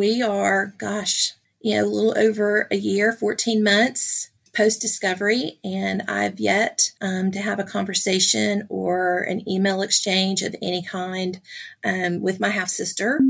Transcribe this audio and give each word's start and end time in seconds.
we 0.00 0.22
are, 0.22 0.72
gosh, 0.78 1.34
you 1.60 1.76
know, 1.76 1.84
a 1.84 1.86
little 1.86 2.16
over 2.16 2.66
a 2.70 2.76
year, 2.76 3.12
14 3.12 3.62
months 3.62 4.30
post 4.56 4.80
discovery, 4.80 5.58
and 5.62 6.00
I've 6.08 6.40
yet 6.40 6.92
um, 7.02 7.30
to 7.32 7.38
have 7.38 7.58
a 7.58 7.64
conversation 7.64 8.66
or 8.70 9.20
an 9.20 9.46
email 9.46 9.82
exchange 9.82 10.40
of 10.40 10.56
any 10.62 10.82
kind 10.82 11.38
um, 11.84 12.22
with 12.22 12.40
my 12.40 12.48
half 12.48 12.70
sister. 12.70 13.20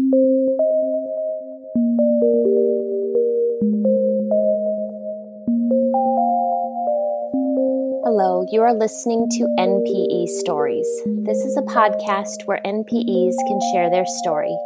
Hello, 8.05 8.47
you 8.53 8.63
are 8.63 8.75
listening 8.75 9.29
to 9.29 9.55
NPE 9.59 10.29
Stories. 10.39 10.87
This 11.27 11.39
is 11.39 11.57
a 11.57 11.63
podcast 11.63 12.47
where 12.47 12.61
NPEs 12.65 13.35
can 13.49 13.59
share 13.73 13.91
their 13.91 14.07
story. 14.07 14.57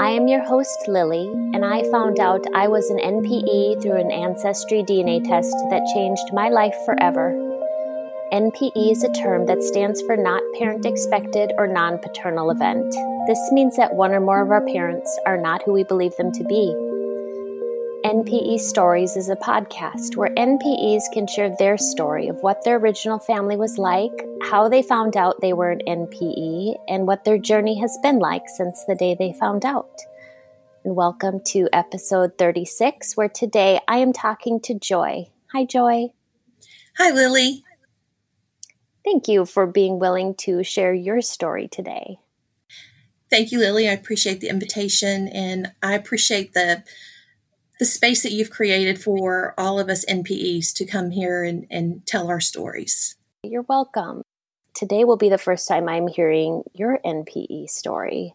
I 0.00 0.12
am 0.12 0.28
your 0.28 0.42
host, 0.42 0.88
Lily, 0.88 1.28
and 1.52 1.62
I 1.62 1.82
found 1.90 2.20
out 2.20 2.42
I 2.54 2.68
was 2.68 2.88
an 2.88 2.96
NPE 2.96 3.82
through 3.82 4.00
an 4.00 4.10
Ancestry 4.10 4.82
DNA 4.82 5.22
test 5.22 5.54
that 5.68 5.92
changed 5.92 6.32
my 6.32 6.48
life 6.48 6.74
forever. 6.86 7.34
NPE 8.32 8.92
is 8.92 9.04
a 9.04 9.12
term 9.12 9.44
that 9.44 9.62
stands 9.62 10.00
for 10.00 10.16
Not 10.16 10.42
Parent 10.58 10.86
Expected 10.86 11.52
or 11.58 11.66
Non 11.66 11.98
Paternal 11.98 12.50
Event. 12.50 12.90
This 13.26 13.52
means 13.52 13.76
that 13.76 13.92
one 13.92 14.12
or 14.12 14.20
more 14.20 14.40
of 14.40 14.50
our 14.50 14.64
parents 14.64 15.18
are 15.26 15.36
not 15.36 15.62
who 15.64 15.74
we 15.74 15.84
believe 15.84 16.16
them 16.16 16.32
to 16.32 16.44
be. 16.44 16.89
NPE 18.04 18.60
Stories 18.60 19.14
is 19.14 19.28
a 19.28 19.36
podcast 19.36 20.16
where 20.16 20.30
NPEs 20.30 21.02
can 21.12 21.26
share 21.26 21.54
their 21.58 21.76
story 21.76 22.28
of 22.28 22.36
what 22.36 22.64
their 22.64 22.76
original 22.76 23.18
family 23.18 23.58
was 23.58 23.76
like, 23.76 24.12
how 24.44 24.70
they 24.70 24.80
found 24.80 25.18
out 25.18 25.42
they 25.42 25.52
were 25.52 25.68
an 25.68 25.82
NPE, 25.86 26.76
and 26.88 27.06
what 27.06 27.24
their 27.24 27.36
journey 27.36 27.78
has 27.78 27.98
been 28.02 28.18
like 28.18 28.48
since 28.48 28.82
the 28.86 28.94
day 28.94 29.14
they 29.14 29.34
found 29.34 29.66
out. 29.66 30.00
And 30.82 30.96
welcome 30.96 31.40
to 31.48 31.68
episode 31.74 32.38
36, 32.38 33.18
where 33.18 33.28
today 33.28 33.80
I 33.86 33.98
am 33.98 34.14
talking 34.14 34.60
to 34.60 34.74
Joy. 34.78 35.28
Hi, 35.52 35.66
Joy. 35.66 36.08
Hi, 36.96 37.10
Lily. 37.10 37.64
Thank 39.04 39.28
you 39.28 39.44
for 39.44 39.66
being 39.66 39.98
willing 39.98 40.34
to 40.36 40.64
share 40.64 40.94
your 40.94 41.20
story 41.20 41.68
today. 41.68 42.16
Thank 43.28 43.52
you, 43.52 43.58
Lily. 43.58 43.90
I 43.90 43.92
appreciate 43.92 44.40
the 44.40 44.48
invitation 44.48 45.28
and 45.28 45.72
I 45.82 45.92
appreciate 45.92 46.54
the 46.54 46.82
the 47.80 47.86
space 47.86 48.22
that 48.22 48.32
you've 48.32 48.50
created 48.50 49.02
for 49.02 49.54
all 49.56 49.80
of 49.80 49.88
us 49.88 50.04
NPEs 50.04 50.74
to 50.74 50.84
come 50.84 51.10
here 51.10 51.42
and, 51.42 51.66
and 51.70 52.06
tell 52.06 52.28
our 52.28 52.38
stories. 52.38 53.16
You're 53.42 53.62
welcome. 53.62 54.22
Today 54.74 55.04
will 55.04 55.16
be 55.16 55.30
the 55.30 55.38
first 55.38 55.66
time 55.66 55.88
I'm 55.88 56.06
hearing 56.06 56.62
your 56.74 57.00
NPE 57.06 57.70
story. 57.70 58.34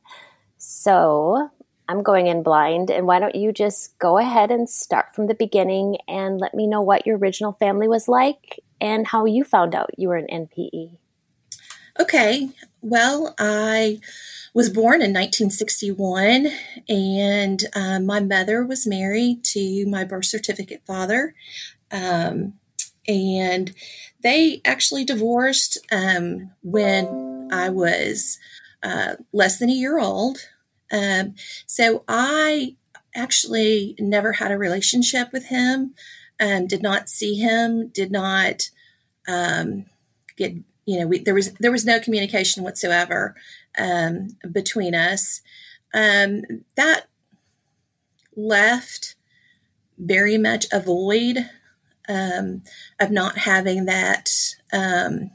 So 0.58 1.48
I'm 1.88 2.02
going 2.02 2.26
in 2.26 2.42
blind, 2.42 2.90
and 2.90 3.06
why 3.06 3.20
don't 3.20 3.36
you 3.36 3.54
just 3.54 3.98
go 4.00 4.18
ahead 4.18 4.50
and 4.50 4.68
start 4.68 5.14
from 5.14 5.28
the 5.28 5.36
beginning 5.36 5.98
and 6.08 6.40
let 6.40 6.56
me 6.56 6.66
know 6.66 6.82
what 6.82 7.06
your 7.06 7.20
original 7.20 7.52
family 7.52 7.88
was 7.88 8.08
like 8.08 8.60
and 8.82 9.06
how 9.06 9.26
you 9.26 9.44
found 9.44 9.76
out 9.76 9.92
you 9.96 10.08
were 10.08 10.18
an 10.18 10.28
NPE? 10.28 10.98
Okay. 12.00 12.50
Well, 12.88 13.34
I 13.40 14.00
was 14.54 14.70
born 14.70 15.02
in 15.02 15.12
1961, 15.12 16.50
and 16.88 17.64
um, 17.76 18.06
my 18.06 18.20
mother 18.20 18.64
was 18.64 18.86
married 18.86 19.44
to 19.46 19.88
my 19.88 20.04
birth 20.04 20.26
certificate 20.26 20.84
father. 20.86 21.34
Um, 21.90 22.54
and 23.08 23.74
they 24.22 24.62
actually 24.64 25.04
divorced 25.04 25.80
um, 25.92 26.52
when 26.62 27.50
I 27.52 27.70
was 27.70 28.38
uh, 28.84 29.16
less 29.34 29.58
than 29.58 29.72
a 29.72 29.74
year 29.74 29.98
old. 29.98 30.38
Um, 30.92 31.34
so 31.66 32.04
I 32.08 32.76
actually 33.16 33.96
never 33.98 34.34
had 34.34 34.52
a 34.52 34.60
relationship 34.60 35.34
with 35.34 35.46
him, 35.46 35.96
um, 36.40 36.68
did 36.68 36.84
not 36.84 37.10
see 37.10 37.34
him, 37.34 37.88
did 37.88 38.12
not 38.12 38.70
um, 39.28 39.86
get 40.38 40.54
you 40.86 41.00
know 41.00 41.08
we, 41.08 41.20
there 41.20 41.34
was 41.34 41.54
there 41.54 41.72
was 41.72 41.86
no 41.86 42.00
communication 42.00 42.64
whatsoever 42.64 43.36
um, 43.78 44.38
between 44.52 44.96
us. 44.96 45.42
Um, 45.94 46.42
that 46.76 47.08
left 48.36 49.16
very 49.98 50.38
much 50.38 50.66
a 50.72 50.80
void 50.80 51.50
um, 52.08 52.64
of 53.00 53.12
not 53.12 53.40
having 53.40 53.86
that 53.86 54.30
um, 54.74 55.32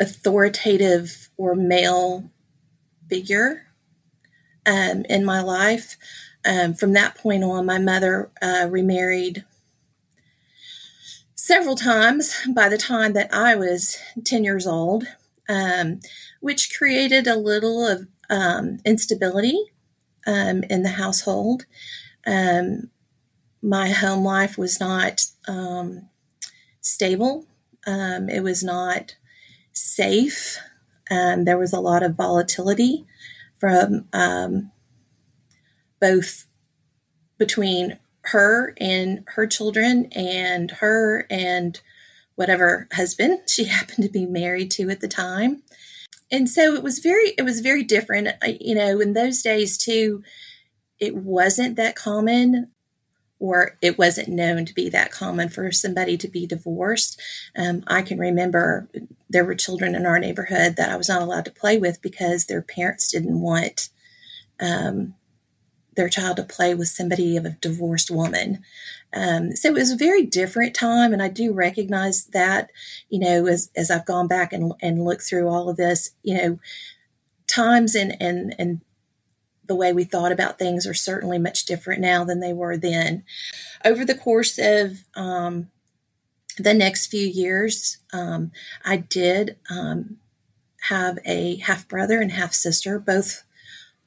authoritative 0.00 1.28
or 1.36 1.54
male 1.54 2.30
figure 3.08 3.66
um, 4.64 5.04
in 5.08 5.24
my 5.24 5.40
life. 5.40 5.96
Um, 6.44 6.74
from 6.74 6.92
that 6.92 7.16
point 7.16 7.44
on, 7.44 7.66
my 7.66 7.78
mother 7.78 8.30
uh, 8.40 8.66
remarried 8.70 9.44
several 11.46 11.76
times 11.76 12.44
by 12.52 12.68
the 12.68 12.76
time 12.76 13.12
that 13.12 13.32
I 13.32 13.54
was 13.54 13.98
10 14.24 14.42
years 14.42 14.66
old 14.66 15.04
um, 15.48 16.00
which 16.40 16.76
created 16.76 17.28
a 17.28 17.36
little 17.36 17.86
of 17.86 18.08
um, 18.28 18.78
instability 18.84 19.56
um, 20.26 20.64
in 20.64 20.82
the 20.82 20.88
household. 20.88 21.66
Um, 22.26 22.90
my 23.62 23.90
home 23.90 24.24
life 24.24 24.58
was 24.58 24.80
not 24.80 25.26
um, 25.46 26.08
stable. 26.80 27.46
Um, 27.86 28.28
it 28.28 28.40
was 28.40 28.64
not 28.64 29.14
safe. 29.72 30.58
There 31.08 31.58
was 31.58 31.72
a 31.72 31.78
lot 31.78 32.02
of 32.02 32.16
volatility 32.16 33.06
from 33.56 34.08
both 36.00 36.46
between 37.38 38.00
her 38.26 38.74
and 38.78 39.24
her 39.34 39.46
children 39.46 40.06
and 40.12 40.70
her 40.72 41.26
and 41.30 41.80
whatever 42.34 42.88
husband 42.92 43.40
she 43.48 43.64
happened 43.64 44.04
to 44.04 44.10
be 44.10 44.26
married 44.26 44.70
to 44.72 44.90
at 44.90 45.00
the 45.00 45.08
time. 45.08 45.62
And 46.30 46.48
so 46.48 46.74
it 46.74 46.82
was 46.82 46.98
very 46.98 47.34
it 47.38 47.42
was 47.42 47.60
very 47.60 47.84
different. 47.84 48.28
you 48.60 48.74
know, 48.74 49.00
in 49.00 49.12
those 49.12 49.42
days 49.42 49.78
too, 49.78 50.22
it 50.98 51.14
wasn't 51.14 51.76
that 51.76 51.94
common 51.94 52.72
or 53.38 53.76
it 53.82 53.98
wasn't 53.98 54.28
known 54.28 54.64
to 54.64 54.74
be 54.74 54.88
that 54.88 55.12
common 55.12 55.48
for 55.48 55.70
somebody 55.70 56.16
to 56.16 56.28
be 56.28 56.46
divorced. 56.46 57.20
Um, 57.56 57.84
I 57.86 58.02
can 58.02 58.18
remember 58.18 58.88
there 59.28 59.44
were 59.44 59.54
children 59.54 59.94
in 59.94 60.06
our 60.06 60.18
neighborhood 60.18 60.76
that 60.76 60.90
I 60.90 60.96
was 60.96 61.08
not 61.08 61.22
allowed 61.22 61.44
to 61.44 61.50
play 61.50 61.78
with 61.78 62.00
because 62.00 62.46
their 62.46 62.62
parents 62.62 63.10
didn't 63.10 63.40
want 63.40 63.90
um, 64.58 65.14
their 65.96 66.08
child 66.08 66.36
to 66.36 66.44
play 66.44 66.74
with 66.74 66.88
somebody 66.88 67.36
of 67.36 67.44
a 67.44 67.56
divorced 67.60 68.10
woman. 68.10 68.62
Um, 69.12 69.52
so 69.56 69.68
it 69.70 69.74
was 69.74 69.90
a 69.90 69.96
very 69.96 70.24
different 70.24 70.74
time, 70.74 71.12
and 71.12 71.22
I 71.22 71.28
do 71.28 71.52
recognize 71.52 72.26
that, 72.26 72.70
you 73.08 73.18
know, 73.18 73.46
as, 73.46 73.70
as 73.74 73.90
I've 73.90 74.06
gone 74.06 74.28
back 74.28 74.52
and, 74.52 74.72
and 74.80 75.04
looked 75.04 75.22
through 75.22 75.48
all 75.48 75.68
of 75.68 75.76
this, 75.76 76.10
you 76.22 76.36
know, 76.36 76.58
times 77.46 77.94
and, 77.94 78.16
and, 78.20 78.54
and 78.58 78.80
the 79.66 79.74
way 79.74 79.92
we 79.92 80.04
thought 80.04 80.32
about 80.32 80.58
things 80.58 80.86
are 80.86 80.94
certainly 80.94 81.38
much 81.38 81.64
different 81.64 82.00
now 82.00 82.24
than 82.24 82.40
they 82.40 82.52
were 82.52 82.76
then. 82.76 83.24
Over 83.84 84.04
the 84.04 84.14
course 84.14 84.58
of 84.58 85.04
um, 85.14 85.70
the 86.58 86.74
next 86.74 87.08
few 87.08 87.26
years, 87.26 87.98
um, 88.12 88.52
I 88.84 88.98
did 88.98 89.56
um, 89.70 90.18
have 90.88 91.18
a 91.24 91.56
half 91.56 91.88
brother 91.88 92.20
and 92.20 92.32
half 92.32 92.52
sister. 92.52 92.98
Both 92.98 93.44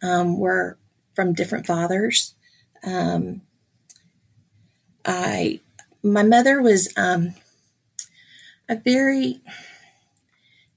um, 0.01 0.37
were 0.37 0.77
from 1.19 1.33
different 1.33 1.65
fathers. 1.65 2.33
Um, 2.81 3.41
I 5.03 5.59
my 6.01 6.23
mother 6.23 6.61
was 6.61 6.93
um, 6.95 7.33
a 8.69 8.77
very 8.77 9.41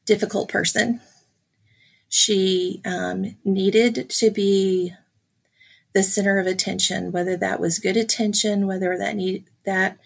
difficult 0.05 0.49
person. 0.49 1.01
She 2.09 2.81
um, 2.85 3.37
needed 3.45 4.11
to 4.11 4.33
be 4.33 4.95
the 5.93 6.03
center 6.03 6.41
of 6.41 6.49
attention, 6.49 7.13
whether 7.13 7.37
that 7.37 7.61
was 7.61 7.79
good 7.79 7.97
attention, 7.97 8.67
whether 8.67 8.99
that 8.99 9.15
need 9.15 9.45
that 9.65 9.97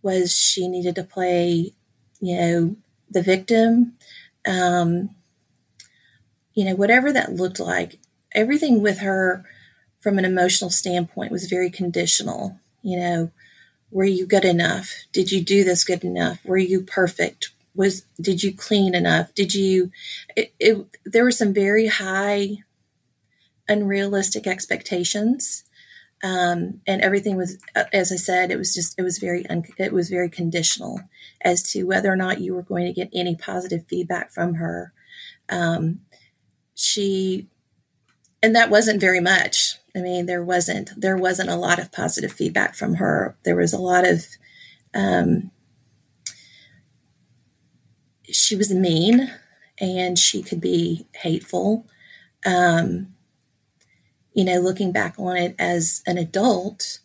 was 0.00 0.32
she 0.32 0.66
needed 0.66 0.94
to 0.94 1.04
play, 1.04 1.74
you 2.20 2.36
know, 2.38 2.76
the 3.10 3.20
victim, 3.22 3.98
um, 4.46 5.10
you 6.54 6.64
know, 6.64 6.74
whatever 6.74 7.12
that 7.12 7.34
looked 7.34 7.60
like. 7.60 7.98
Everything 8.32 8.80
with 8.80 9.00
her, 9.00 9.44
from 10.04 10.18
an 10.18 10.24
emotional 10.24 10.70
standpoint, 10.70 11.32
was 11.32 11.46
very 11.46 11.70
conditional. 11.70 12.60
You 12.82 13.00
know, 13.00 13.30
were 13.90 14.04
you 14.04 14.26
good 14.26 14.44
enough? 14.44 14.92
Did 15.12 15.32
you 15.32 15.42
do 15.42 15.64
this 15.64 15.82
good 15.82 16.04
enough? 16.04 16.38
Were 16.44 16.58
you 16.58 16.82
perfect? 16.82 17.50
Was 17.74 18.02
did 18.20 18.44
you 18.44 18.54
clean 18.54 18.94
enough? 18.94 19.34
Did 19.34 19.54
you 19.54 19.90
it, 20.36 20.54
it, 20.60 20.86
there 21.04 21.24
were 21.24 21.32
some 21.32 21.52
very 21.52 21.88
high 21.88 22.58
unrealistic 23.68 24.46
expectations 24.46 25.64
um, 26.22 26.82
and 26.86 27.00
everything 27.00 27.34
was 27.34 27.56
uh, 27.74 27.84
as 27.94 28.12
i 28.12 28.16
said 28.16 28.50
it 28.50 28.58
was 28.58 28.74
just 28.74 28.94
it 28.98 29.02
was 29.02 29.16
very 29.16 29.46
un, 29.46 29.64
it 29.78 29.90
was 29.90 30.10
very 30.10 30.28
conditional 30.28 31.00
as 31.44 31.62
to 31.62 31.84
whether 31.84 32.10
or 32.10 32.16
not 32.16 32.40
you 32.40 32.54
were 32.54 32.62
going 32.62 32.86
to 32.86 32.92
get 32.92 33.10
any 33.12 33.36
positive 33.36 33.84
feedback 33.88 34.30
from 34.30 34.54
her. 34.54 34.92
Um, 35.50 36.00
she 36.74 37.46
and 38.42 38.56
that 38.56 38.70
wasn't 38.70 39.00
very 39.00 39.20
much 39.20 39.73
I 39.96 40.00
mean, 40.00 40.26
there 40.26 40.42
wasn't 40.42 40.90
there 40.96 41.16
wasn't 41.16 41.50
a 41.50 41.56
lot 41.56 41.78
of 41.78 41.92
positive 41.92 42.32
feedback 42.32 42.74
from 42.74 42.94
her. 42.94 43.36
There 43.44 43.56
was 43.56 43.72
a 43.72 43.78
lot 43.78 44.06
of 44.06 44.26
um, 44.94 45.50
she 48.30 48.56
was 48.56 48.72
mean 48.72 49.30
and 49.78 50.18
she 50.18 50.42
could 50.42 50.60
be 50.60 51.06
hateful. 51.14 51.86
Um, 52.44 53.14
you 54.32 54.44
know, 54.44 54.58
looking 54.58 54.92
back 54.92 55.14
on 55.18 55.36
it 55.36 55.54
as 55.58 56.02
an 56.06 56.18
adult, 56.18 56.98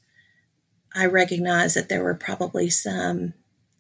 I 0.96 1.06
recognize 1.06 1.76
that 1.76 1.90
there 1.90 2.04
were 2.04 2.16
probably 2.16 2.70
some 2.70 3.34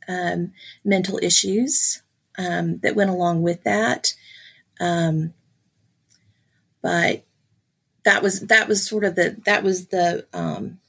um, 0.07 0.53
mental 0.85 1.19
issues 1.21 2.03
um, 2.37 2.77
that 2.79 2.95
went 2.95 3.09
along 3.09 3.41
with 3.41 3.63
that. 3.63 4.13
Um, 4.79 5.33
but 6.81 7.25
that 8.03 8.21
was 8.21 8.41
that 8.41 8.67
was 8.67 8.87
sort 8.87 9.03
of 9.03 9.15
the 9.15 9.41
that 9.45 9.63
was 9.63 9.87
the 9.87 10.25
um, 10.33 10.79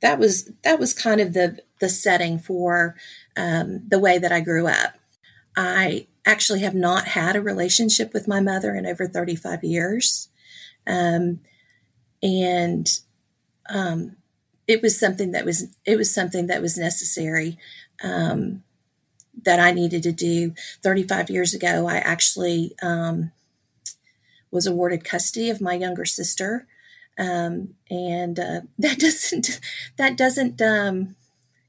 that 0.00 0.18
was 0.18 0.50
that 0.62 0.78
was 0.78 0.92
kind 0.92 1.20
of 1.20 1.32
the 1.32 1.60
the 1.80 1.88
setting 1.88 2.38
for 2.38 2.96
um, 3.36 3.82
the 3.88 3.98
way 3.98 4.18
that 4.18 4.32
I 4.32 4.40
grew 4.40 4.66
up. 4.66 4.94
I 5.56 6.06
actually 6.24 6.60
have 6.60 6.74
not 6.74 7.08
had 7.08 7.36
a 7.36 7.42
relationship 7.42 8.12
with 8.12 8.28
my 8.28 8.40
mother 8.40 8.74
in 8.74 8.84
over 8.84 9.06
35 9.06 9.62
years. 9.62 10.28
Um, 10.86 11.40
and 12.22 12.88
um, 13.68 14.16
it 14.66 14.82
was 14.82 14.98
something 14.98 15.32
that 15.32 15.44
was 15.44 15.74
it 15.84 15.96
was 15.96 16.12
something 16.12 16.48
that 16.48 16.62
was 16.62 16.76
necessary 16.76 17.58
um, 18.02 18.62
that 19.44 19.60
I 19.60 19.70
needed 19.70 20.02
to 20.04 20.12
do. 20.12 20.54
35 20.82 21.30
years 21.30 21.54
ago, 21.54 21.86
I 21.88 21.98
actually 21.98 22.74
um, 22.82 23.32
was 24.50 24.66
awarded 24.66 25.04
custody 25.04 25.50
of 25.50 25.60
my 25.60 25.74
younger 25.74 26.04
sister, 26.04 26.66
um, 27.18 27.74
and 27.90 28.38
uh, 28.38 28.60
that 28.78 28.98
doesn't 28.98 29.60
that 29.98 30.16
doesn't 30.16 30.60
um, 30.62 31.16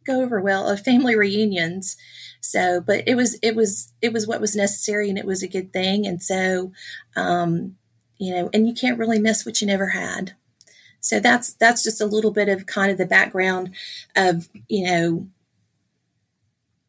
go 0.05 0.21
over 0.21 0.41
well 0.41 0.69
at 0.69 0.85
family 0.85 1.15
reunions. 1.15 1.97
So, 2.41 2.81
but 2.81 3.03
it 3.07 3.15
was 3.15 3.37
it 3.43 3.55
was 3.55 3.93
it 4.01 4.13
was 4.13 4.27
what 4.27 4.41
was 4.41 4.55
necessary, 4.55 5.09
and 5.09 5.17
it 5.17 5.25
was 5.25 5.43
a 5.43 5.47
good 5.47 5.73
thing. 5.73 6.07
And 6.07 6.21
so, 6.23 6.71
um, 7.15 7.75
you 8.17 8.33
know, 8.33 8.49
and 8.53 8.67
you 8.67 8.73
can't 8.73 8.99
really 8.99 9.19
miss 9.19 9.45
what 9.45 9.61
you 9.61 9.67
never 9.67 9.87
had. 9.89 10.33
So 11.01 11.19
that's 11.19 11.53
that's 11.53 11.83
just 11.83 12.01
a 12.01 12.05
little 12.05 12.31
bit 12.31 12.49
of 12.49 12.65
kind 12.65 12.91
of 12.91 12.97
the 12.97 13.05
background 13.05 13.75
of 14.15 14.49
you 14.67 14.85
know 14.85 15.27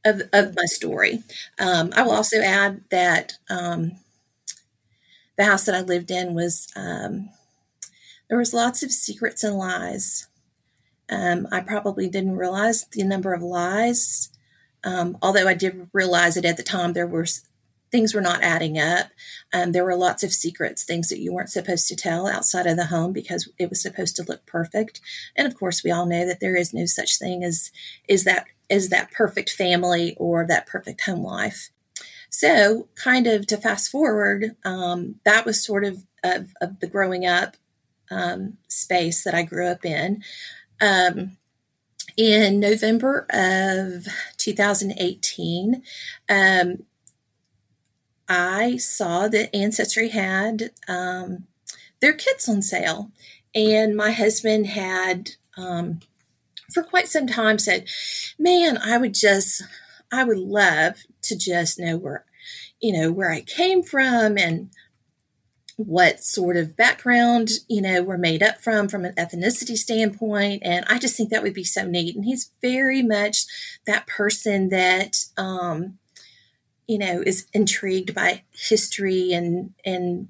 of 0.04 0.22
of 0.32 0.54
my 0.56 0.64
story. 0.64 1.22
Um, 1.58 1.92
I 1.94 2.02
will 2.02 2.12
also 2.12 2.40
add 2.40 2.82
that 2.90 3.34
um, 3.50 3.92
the 5.38 5.44
house 5.44 5.64
that 5.64 5.74
I 5.74 5.80
lived 5.80 6.10
in 6.10 6.34
was 6.34 6.68
um, 6.76 7.30
there 8.28 8.38
was 8.38 8.52
lots 8.52 8.82
of 8.82 8.92
secrets 8.92 9.42
and 9.42 9.56
lies. 9.56 10.26
Um, 11.08 11.48
I 11.50 11.60
probably 11.60 12.10
didn't 12.10 12.36
realize 12.36 12.84
the 12.92 13.04
number 13.04 13.32
of 13.32 13.40
lies 13.40 14.28
um, 14.84 15.18
although 15.22 15.48
I 15.48 15.54
did 15.54 15.88
realize 15.92 16.36
it 16.36 16.44
at 16.44 16.56
the 16.56 16.62
time, 16.62 16.92
there 16.92 17.06
were 17.06 17.26
things 17.90 18.14
were 18.14 18.20
not 18.20 18.42
adding 18.42 18.78
up. 18.78 19.08
Um, 19.52 19.72
there 19.72 19.84
were 19.84 19.96
lots 19.96 20.22
of 20.22 20.32
secrets, 20.32 20.84
things 20.84 21.08
that 21.08 21.20
you 21.20 21.32
weren't 21.32 21.50
supposed 21.50 21.88
to 21.88 21.96
tell 21.96 22.26
outside 22.26 22.66
of 22.66 22.76
the 22.76 22.86
home 22.86 23.14
because 23.14 23.48
it 23.58 23.70
was 23.70 23.80
supposed 23.80 24.14
to 24.16 24.24
look 24.24 24.44
perfect. 24.44 25.00
And 25.34 25.46
of 25.46 25.56
course, 25.56 25.82
we 25.82 25.90
all 25.90 26.04
know 26.04 26.26
that 26.26 26.40
there 26.40 26.54
is 26.54 26.74
no 26.74 26.84
such 26.84 27.18
thing 27.18 27.42
as 27.42 27.72
is 28.08 28.24
that 28.24 28.46
is 28.68 28.90
that 28.90 29.10
perfect 29.10 29.50
family 29.50 30.14
or 30.18 30.46
that 30.46 30.66
perfect 30.66 31.00
home 31.02 31.22
life. 31.22 31.70
So, 32.30 32.88
kind 32.94 33.26
of 33.26 33.46
to 33.48 33.56
fast 33.56 33.90
forward, 33.90 34.56
um, 34.64 35.16
that 35.24 35.44
was 35.44 35.64
sort 35.64 35.84
of, 35.84 36.04
of, 36.22 36.50
of 36.60 36.80
the 36.80 36.86
growing 36.86 37.26
up 37.26 37.56
um, 38.10 38.58
space 38.68 39.24
that 39.24 39.34
I 39.34 39.42
grew 39.42 39.66
up 39.66 39.84
in. 39.84 40.22
Um, 40.80 41.36
in 42.16 42.58
November 42.58 43.26
of 43.30 44.06
2018, 44.36 45.82
um, 46.28 46.82
I 48.28 48.76
saw 48.76 49.28
that 49.28 49.54
Ancestry 49.54 50.10
had 50.10 50.70
um, 50.86 51.46
their 52.00 52.12
kits 52.12 52.48
on 52.48 52.62
sale. 52.62 53.10
And 53.54 53.96
my 53.96 54.10
husband 54.10 54.66
had, 54.66 55.30
um, 55.56 56.00
for 56.72 56.82
quite 56.82 57.08
some 57.08 57.26
time, 57.26 57.58
said, 57.58 57.88
Man, 58.38 58.78
I 58.78 58.98
would 58.98 59.14
just, 59.14 59.62
I 60.12 60.24
would 60.24 60.38
love 60.38 61.04
to 61.28 61.36
just 61.38 61.78
know 61.78 61.96
where, 61.96 62.24
you 62.80 62.92
know, 62.92 63.12
where 63.12 63.30
I 63.30 63.40
came 63.40 63.82
from 63.82 64.36
and 64.36 64.70
what 65.78 66.24
sort 66.24 66.56
of 66.56 66.76
background 66.76 67.50
you 67.68 67.80
know 67.80 68.02
we're 68.02 68.18
made 68.18 68.42
up 68.42 68.60
from 68.60 68.88
from 68.88 69.04
an 69.04 69.14
ethnicity 69.14 69.76
standpoint. 69.76 70.60
And 70.64 70.84
i 70.88 70.98
just 70.98 71.16
think 71.16 71.30
that 71.30 71.42
would 71.44 71.54
be 71.54 71.62
so 71.62 71.86
neat. 71.86 72.16
And 72.16 72.24
he's 72.24 72.50
very 72.60 73.00
much 73.00 73.44
that 73.86 74.08
person 74.08 74.70
that 74.70 75.24
um 75.36 75.98
you 76.88 76.98
know 76.98 77.22
is 77.24 77.46
intrigued 77.52 78.12
by 78.12 78.42
history 78.50 79.32
and 79.32 79.72
and 79.84 80.26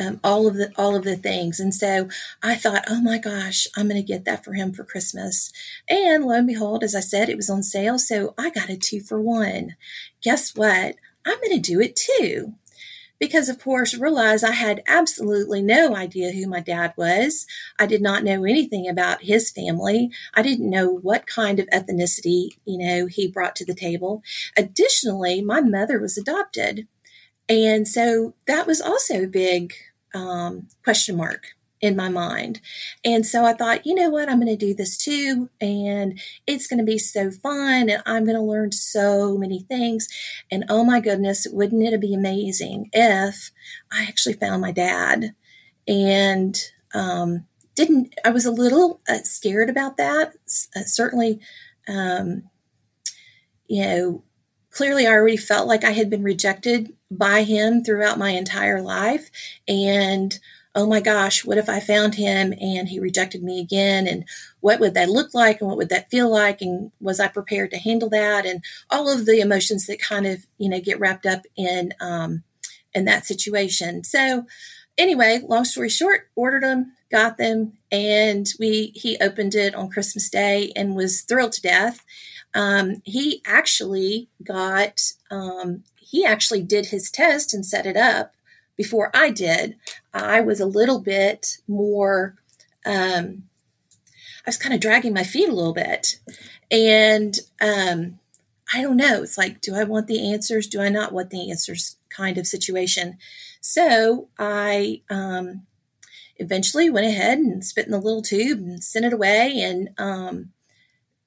um, 0.00 0.20
all 0.24 0.46
of 0.46 0.54
the 0.54 0.72
all 0.76 0.96
of 0.96 1.04
the 1.04 1.16
things 1.16 1.60
and 1.60 1.74
so 1.74 2.08
i 2.42 2.54
thought 2.54 2.84
oh 2.88 3.00
my 3.00 3.18
gosh 3.18 3.66
i'm 3.76 3.88
going 3.88 4.00
to 4.00 4.06
get 4.06 4.24
that 4.24 4.44
for 4.44 4.54
him 4.54 4.72
for 4.72 4.84
christmas 4.84 5.52
and 5.88 6.24
lo 6.24 6.34
and 6.34 6.46
behold 6.46 6.82
as 6.82 6.94
i 6.94 7.00
said 7.00 7.28
it 7.28 7.36
was 7.36 7.50
on 7.50 7.62
sale 7.62 7.98
so 7.98 8.34
i 8.38 8.50
got 8.50 8.70
a 8.70 8.76
two 8.76 9.00
for 9.00 9.20
one 9.20 9.76
guess 10.22 10.54
what 10.54 10.96
i'm 11.26 11.38
going 11.40 11.52
to 11.52 11.58
do 11.58 11.80
it 11.80 11.96
too 11.96 12.54
because, 13.20 13.50
of 13.50 13.60
course, 13.60 13.94
realize 13.94 14.42
I 14.42 14.52
had 14.52 14.82
absolutely 14.88 15.60
no 15.60 15.94
idea 15.94 16.32
who 16.32 16.48
my 16.48 16.60
dad 16.60 16.94
was. 16.96 17.46
I 17.78 17.84
did 17.84 18.00
not 18.00 18.24
know 18.24 18.44
anything 18.44 18.88
about 18.88 19.22
his 19.22 19.50
family. 19.50 20.10
I 20.34 20.40
didn't 20.42 20.70
know 20.70 20.88
what 20.88 21.26
kind 21.26 21.60
of 21.60 21.68
ethnicity, 21.68 22.56
you 22.64 22.78
know, 22.78 23.06
he 23.06 23.28
brought 23.28 23.54
to 23.56 23.66
the 23.66 23.74
table. 23.74 24.22
Additionally, 24.56 25.42
my 25.42 25.60
mother 25.60 26.00
was 26.00 26.16
adopted. 26.16 26.88
And 27.46 27.86
so 27.86 28.34
that 28.46 28.66
was 28.66 28.80
also 28.80 29.24
a 29.24 29.28
big 29.28 29.74
um, 30.14 30.68
question 30.84 31.16
mark 31.16 31.54
in 31.80 31.96
my 31.96 32.08
mind. 32.08 32.60
And 33.04 33.24
so 33.24 33.44
I 33.44 33.54
thought, 33.54 33.86
you 33.86 33.94
know 33.94 34.10
what, 34.10 34.28
I'm 34.28 34.38
going 34.38 34.46
to 34.48 34.66
do 34.66 34.74
this 34.74 34.96
too. 34.96 35.48
And 35.60 36.20
it's 36.46 36.66
going 36.66 36.78
to 36.78 36.84
be 36.84 36.98
so 36.98 37.30
fun. 37.30 37.88
And 37.88 38.02
I'm 38.04 38.24
going 38.24 38.36
to 38.36 38.42
learn 38.42 38.72
so 38.72 39.36
many 39.38 39.60
things. 39.60 40.08
And 40.50 40.64
oh 40.68 40.84
my 40.84 41.00
goodness, 41.00 41.46
wouldn't 41.50 41.82
it 41.82 42.00
be 42.00 42.14
amazing 42.14 42.90
if 42.92 43.50
I 43.90 44.02
actually 44.02 44.34
found 44.34 44.60
my 44.60 44.72
dad? 44.72 45.34
And 45.88 46.58
um, 46.94 47.46
didn't, 47.74 48.14
I 48.24 48.30
was 48.30 48.44
a 48.44 48.52
little 48.52 49.00
uh, 49.08 49.22
scared 49.24 49.70
about 49.70 49.96
that. 49.96 50.34
Uh, 50.76 50.84
certainly, 50.84 51.40
um, 51.88 52.42
you 53.66 53.86
know, 53.86 54.24
clearly 54.70 55.06
I 55.06 55.12
already 55.12 55.36
felt 55.36 55.66
like 55.66 55.84
I 55.84 55.92
had 55.92 56.10
been 56.10 56.22
rejected 56.22 56.92
by 57.10 57.42
him 57.42 57.82
throughout 57.82 58.18
my 58.18 58.30
entire 58.30 58.80
life. 58.80 59.30
And 59.66 60.38
oh 60.74 60.86
my 60.86 61.00
gosh, 61.00 61.44
what 61.44 61.58
if 61.58 61.68
I 61.68 61.80
found 61.80 62.14
him 62.14 62.54
and 62.60 62.88
he 62.88 63.00
rejected 63.00 63.42
me 63.42 63.58
again? 63.58 64.06
And 64.06 64.24
what 64.60 64.78
would 64.78 64.94
that 64.94 65.10
look 65.10 65.34
like? 65.34 65.60
And 65.60 65.68
what 65.68 65.76
would 65.76 65.88
that 65.88 66.10
feel 66.10 66.30
like? 66.30 66.60
And 66.60 66.92
was 67.00 67.18
I 67.18 67.26
prepared 67.26 67.72
to 67.72 67.78
handle 67.78 68.08
that? 68.10 68.46
And 68.46 68.62
all 68.88 69.12
of 69.12 69.26
the 69.26 69.40
emotions 69.40 69.86
that 69.86 70.00
kind 70.00 70.26
of, 70.26 70.46
you 70.58 70.68
know, 70.68 70.80
get 70.80 71.00
wrapped 71.00 71.26
up 71.26 71.42
in, 71.56 71.92
um, 72.00 72.44
in 72.94 73.04
that 73.06 73.26
situation. 73.26 74.04
So 74.04 74.46
anyway, 74.96 75.40
long 75.44 75.64
story 75.64 75.88
short, 75.88 76.28
ordered 76.36 76.62
them, 76.62 76.92
got 77.10 77.36
them, 77.36 77.72
and 77.90 78.48
we, 78.60 78.92
he 78.94 79.16
opened 79.20 79.56
it 79.56 79.74
on 79.74 79.90
Christmas 79.90 80.30
Day 80.30 80.72
and 80.76 80.94
was 80.94 81.22
thrilled 81.22 81.52
to 81.52 81.62
death. 81.62 82.04
Um, 82.54 83.02
he 83.04 83.42
actually 83.44 84.28
got, 84.44 85.00
um, 85.32 85.82
he 86.10 86.24
actually 86.24 86.62
did 86.62 86.86
his 86.86 87.10
test 87.10 87.54
and 87.54 87.64
set 87.64 87.86
it 87.86 87.96
up 87.96 88.32
before 88.76 89.10
I 89.14 89.30
did, 89.30 89.76
I 90.14 90.40
was 90.40 90.58
a 90.58 90.66
little 90.66 91.00
bit 91.00 91.58
more, 91.68 92.34
um, 92.86 93.44
I 94.44 94.46
was 94.46 94.56
kind 94.56 94.74
of 94.74 94.80
dragging 94.80 95.12
my 95.12 95.22
feet 95.22 95.48
a 95.48 95.54
little 95.54 95.74
bit. 95.74 96.18
And 96.70 97.38
um, 97.60 98.18
I 98.72 98.82
don't 98.82 98.96
know. 98.96 99.22
It's 99.22 99.36
like, 99.36 99.60
do 99.60 99.74
I 99.74 99.84
want 99.84 100.06
the 100.06 100.32
answers? 100.32 100.66
Do 100.66 100.80
I 100.80 100.88
not 100.88 101.12
want 101.12 101.30
the 101.30 101.50
answers 101.50 101.96
kind 102.08 102.38
of 102.38 102.46
situation? 102.46 103.18
So 103.60 104.28
I 104.38 105.02
um, 105.10 105.66
eventually 106.36 106.88
went 106.88 107.06
ahead 107.06 107.38
and 107.38 107.64
spit 107.64 107.84
in 107.84 107.92
the 107.92 107.98
little 107.98 108.22
tube 108.22 108.58
and 108.58 108.82
sent 108.82 109.04
it 109.04 109.12
away 109.12 109.60
and 109.60 109.90
um, 109.98 110.52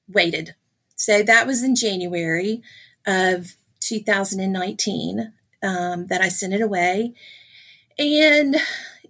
waited. 0.08 0.54
So 0.96 1.22
that 1.22 1.46
was 1.46 1.62
in 1.62 1.76
January 1.76 2.62
of 3.06 3.54
2019 3.88 5.32
um, 5.62 6.06
that 6.06 6.20
I 6.20 6.28
sent 6.28 6.52
it 6.52 6.60
away. 6.60 7.14
And 7.98 8.56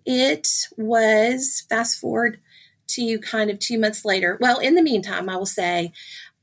it 0.05 0.49
was 0.77 1.65
fast 1.69 1.99
forward 1.99 2.39
to 2.89 3.19
kind 3.19 3.51
of 3.51 3.59
two 3.59 3.79
months 3.79 4.05
later. 4.05 4.39
Well, 4.41 4.59
in 4.59 4.75
the 4.75 4.83
meantime, 4.83 5.29
I 5.29 5.37
will 5.37 5.47
say, 5.47 5.93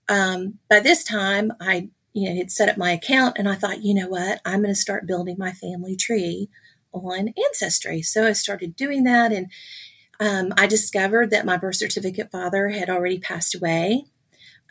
um, 0.09 0.59
by 0.69 0.79
this 0.79 1.03
time, 1.03 1.53
I 1.59 1.89
you 2.13 2.29
know 2.29 2.35
had 2.35 2.51
set 2.51 2.69
up 2.69 2.77
my 2.77 2.91
account, 2.91 3.37
and 3.37 3.47
I 3.47 3.55
thought, 3.55 3.83
you 3.83 3.93
know 3.93 4.07
what, 4.07 4.41
I'm 4.43 4.61
going 4.61 4.73
to 4.73 4.79
start 4.79 5.07
building 5.07 5.35
my 5.37 5.51
family 5.51 5.95
tree 5.95 6.49
on 6.91 7.33
Ancestry. 7.45 8.01
So 8.01 8.27
I 8.27 8.33
started 8.33 8.75
doing 8.75 9.03
that, 9.03 9.31
and 9.31 9.51
um, 10.19 10.53
I 10.57 10.67
discovered 10.67 11.29
that 11.29 11.45
my 11.45 11.57
birth 11.57 11.75
certificate 11.75 12.31
father 12.31 12.69
had 12.69 12.89
already 12.89 13.19
passed 13.19 13.55
away. 13.55 14.05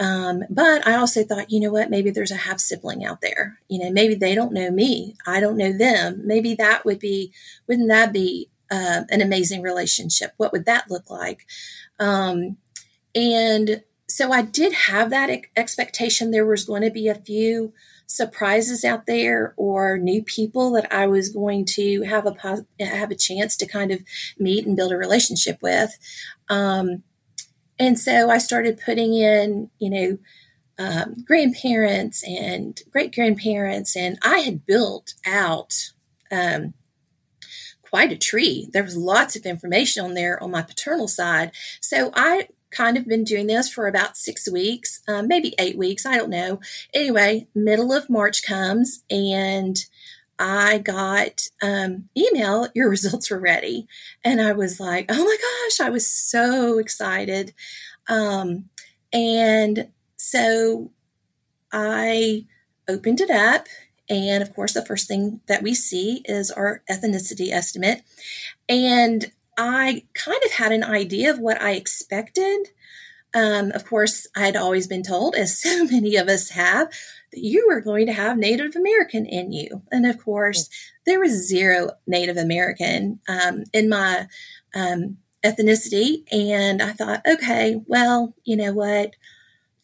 Um, 0.00 0.45
but 0.49 0.87
I 0.87 0.95
also 0.95 1.23
thought, 1.23 1.50
you 1.50 1.61
know 1.61 1.71
what, 1.71 1.90
maybe 1.90 2.11
there's 2.11 2.30
a 2.30 2.37
half 2.37 2.59
sibling 2.59 3.04
out 3.04 3.21
there. 3.21 3.61
You 3.69 3.78
know, 3.78 3.92
maybe 3.92 4.14
they 4.14 4.35
don't 4.35 4.54
know 4.54 4.71
me. 4.71 5.14
I 5.26 5.40
don't 5.40 5.59
know 5.59 5.76
them. 5.76 6.23
Maybe 6.25 6.54
that 6.54 6.87
would 6.87 6.99
be, 6.99 7.33
wouldn't 7.69 7.88
that 7.88 8.12
be 8.12 8.49
uh, 8.71 9.02
an 9.11 9.21
amazing 9.21 9.61
relationship? 9.61 10.33
What 10.38 10.52
would 10.52 10.64
that 10.64 10.90
look 10.90 11.11
like? 11.11 11.47
Um, 11.99 12.57
and 13.14 13.83
so 14.09 14.33
I 14.33 14.42
did 14.42 14.73
have 14.73 15.11
that 15.11 15.30
expectation 15.54 16.30
there 16.30 16.47
was 16.47 16.64
going 16.64 16.83
to 16.83 16.90
be 16.90 17.09
a 17.09 17.14
few 17.14 17.75
surprises 18.07 18.85
out 18.85 19.07
there 19.07 19.54
or 19.57 19.99
new 19.99 20.23
people 20.23 20.73
that 20.73 20.92
I 20.92 21.07
was 21.07 21.28
going 21.28 21.64
to 21.66 22.02
have 22.02 22.26
a 22.26 22.64
have 22.85 23.11
a 23.11 23.16
chance 23.16 23.57
to 23.59 23.66
kind 23.66 23.92
of 23.92 24.00
meet 24.38 24.66
and 24.66 24.76
build 24.76 24.92
a 24.92 24.97
relationship 24.97 25.59
with. 25.62 25.97
Um, 26.49 27.04
and 27.81 27.99
so 27.99 28.31
I 28.31 28.39
started 28.39 28.81
putting 28.85 29.15
in, 29.15 29.71
you 29.79 29.91
know, 29.91 30.19
um, 30.79 31.25
grandparents 31.27 32.23
and 32.23 32.81
great 32.91 33.15
grandparents, 33.15 33.97
and 33.97 34.19
I 34.23 34.39
had 34.39 34.67
built 34.67 35.15
out 35.27 35.75
um, 36.31 36.75
quite 37.83 38.13
a 38.13 38.17
tree. 38.17 38.69
There 38.73 38.85
was 38.85 38.97
lots 38.97 39.35
of 39.35 39.45
information 39.45 40.05
on 40.05 40.15
there 40.15 40.41
on 40.43 40.51
my 40.51 40.63
paternal 40.63 41.09
side. 41.09 41.53
So 41.81 42.13
I 42.15 42.49
kind 42.71 42.97
of 42.97 43.07
been 43.07 43.25
doing 43.25 43.47
this 43.47 43.69
for 43.69 43.87
about 43.87 44.17
six 44.17 44.51
weeks, 44.51 45.01
um, 45.09 45.27
maybe 45.27 45.55
eight 45.59 45.77
weeks. 45.77 46.07
I 46.07 46.17
don't 46.17 46.31
know. 46.31 46.61
Anyway, 46.95 47.49
middle 47.55 47.93
of 47.93 48.09
March 48.09 48.43
comes 48.43 49.03
and 49.11 49.77
I 50.40 50.78
got 50.78 51.49
um, 51.62 52.09
email, 52.16 52.68
your 52.75 52.88
results 52.88 53.30
were 53.30 53.38
ready. 53.38 53.87
And 54.25 54.40
I 54.40 54.52
was 54.52 54.80
like, 54.80 55.06
oh 55.11 55.25
my 55.25 55.37
gosh, 55.37 55.87
I 55.87 55.90
was 55.90 56.11
so 56.11 56.78
excited. 56.78 57.52
Um, 58.09 58.70
and 59.12 59.88
so 60.16 60.90
I 61.73 62.47
opened 62.88 63.20
it 63.20 63.30
up. 63.30 63.66
And 64.09 64.42
of 64.42 64.54
course, 64.54 64.73
the 64.73 64.85
first 64.85 65.06
thing 65.06 65.40
that 65.47 65.62
we 65.62 65.75
see 65.75 66.23
is 66.25 66.50
our 66.50 66.82
ethnicity 66.90 67.52
estimate. 67.52 68.02
And 68.68 69.30
I 69.59 70.04
kind 70.14 70.40
of 70.47 70.52
had 70.52 70.73
an 70.73 70.82
idea 70.82 71.30
of 71.30 71.38
what 71.38 71.61
I 71.61 71.73
expected. 71.73 72.70
Um, 73.35 73.70
of 73.73 73.85
course, 73.85 74.26
I'd 74.35 74.56
always 74.56 74.87
been 74.87 75.02
told, 75.02 75.37
as 75.37 75.59
so 75.62 75.85
many 75.85 76.16
of 76.16 76.28
us 76.28 76.50
have, 76.50 76.90
that 77.33 77.41
you 77.41 77.67
were 77.69 77.81
going 77.81 78.07
to 78.07 78.13
have 78.13 78.39
Native 78.39 78.77
American 78.77 79.27
in 79.27 79.53
you. 79.53 79.83
And 79.91 80.07
of 80.07 80.19
course, 80.23 80.69
there 81.07 81.21
was 81.21 81.49
zero 81.49 81.91
Native 82.07 82.37
American 82.37 83.21
um, 83.29 83.65
in 83.73 83.89
my 83.89 84.27
um, 84.75 85.19
ethnicity. 85.45 86.25
And 86.33 86.83
I 86.83 86.93
thought, 86.93 87.23
okay, 87.27 87.81
well, 87.87 88.35
you 88.45 88.57
know 88.57 88.73
what? 88.73 89.15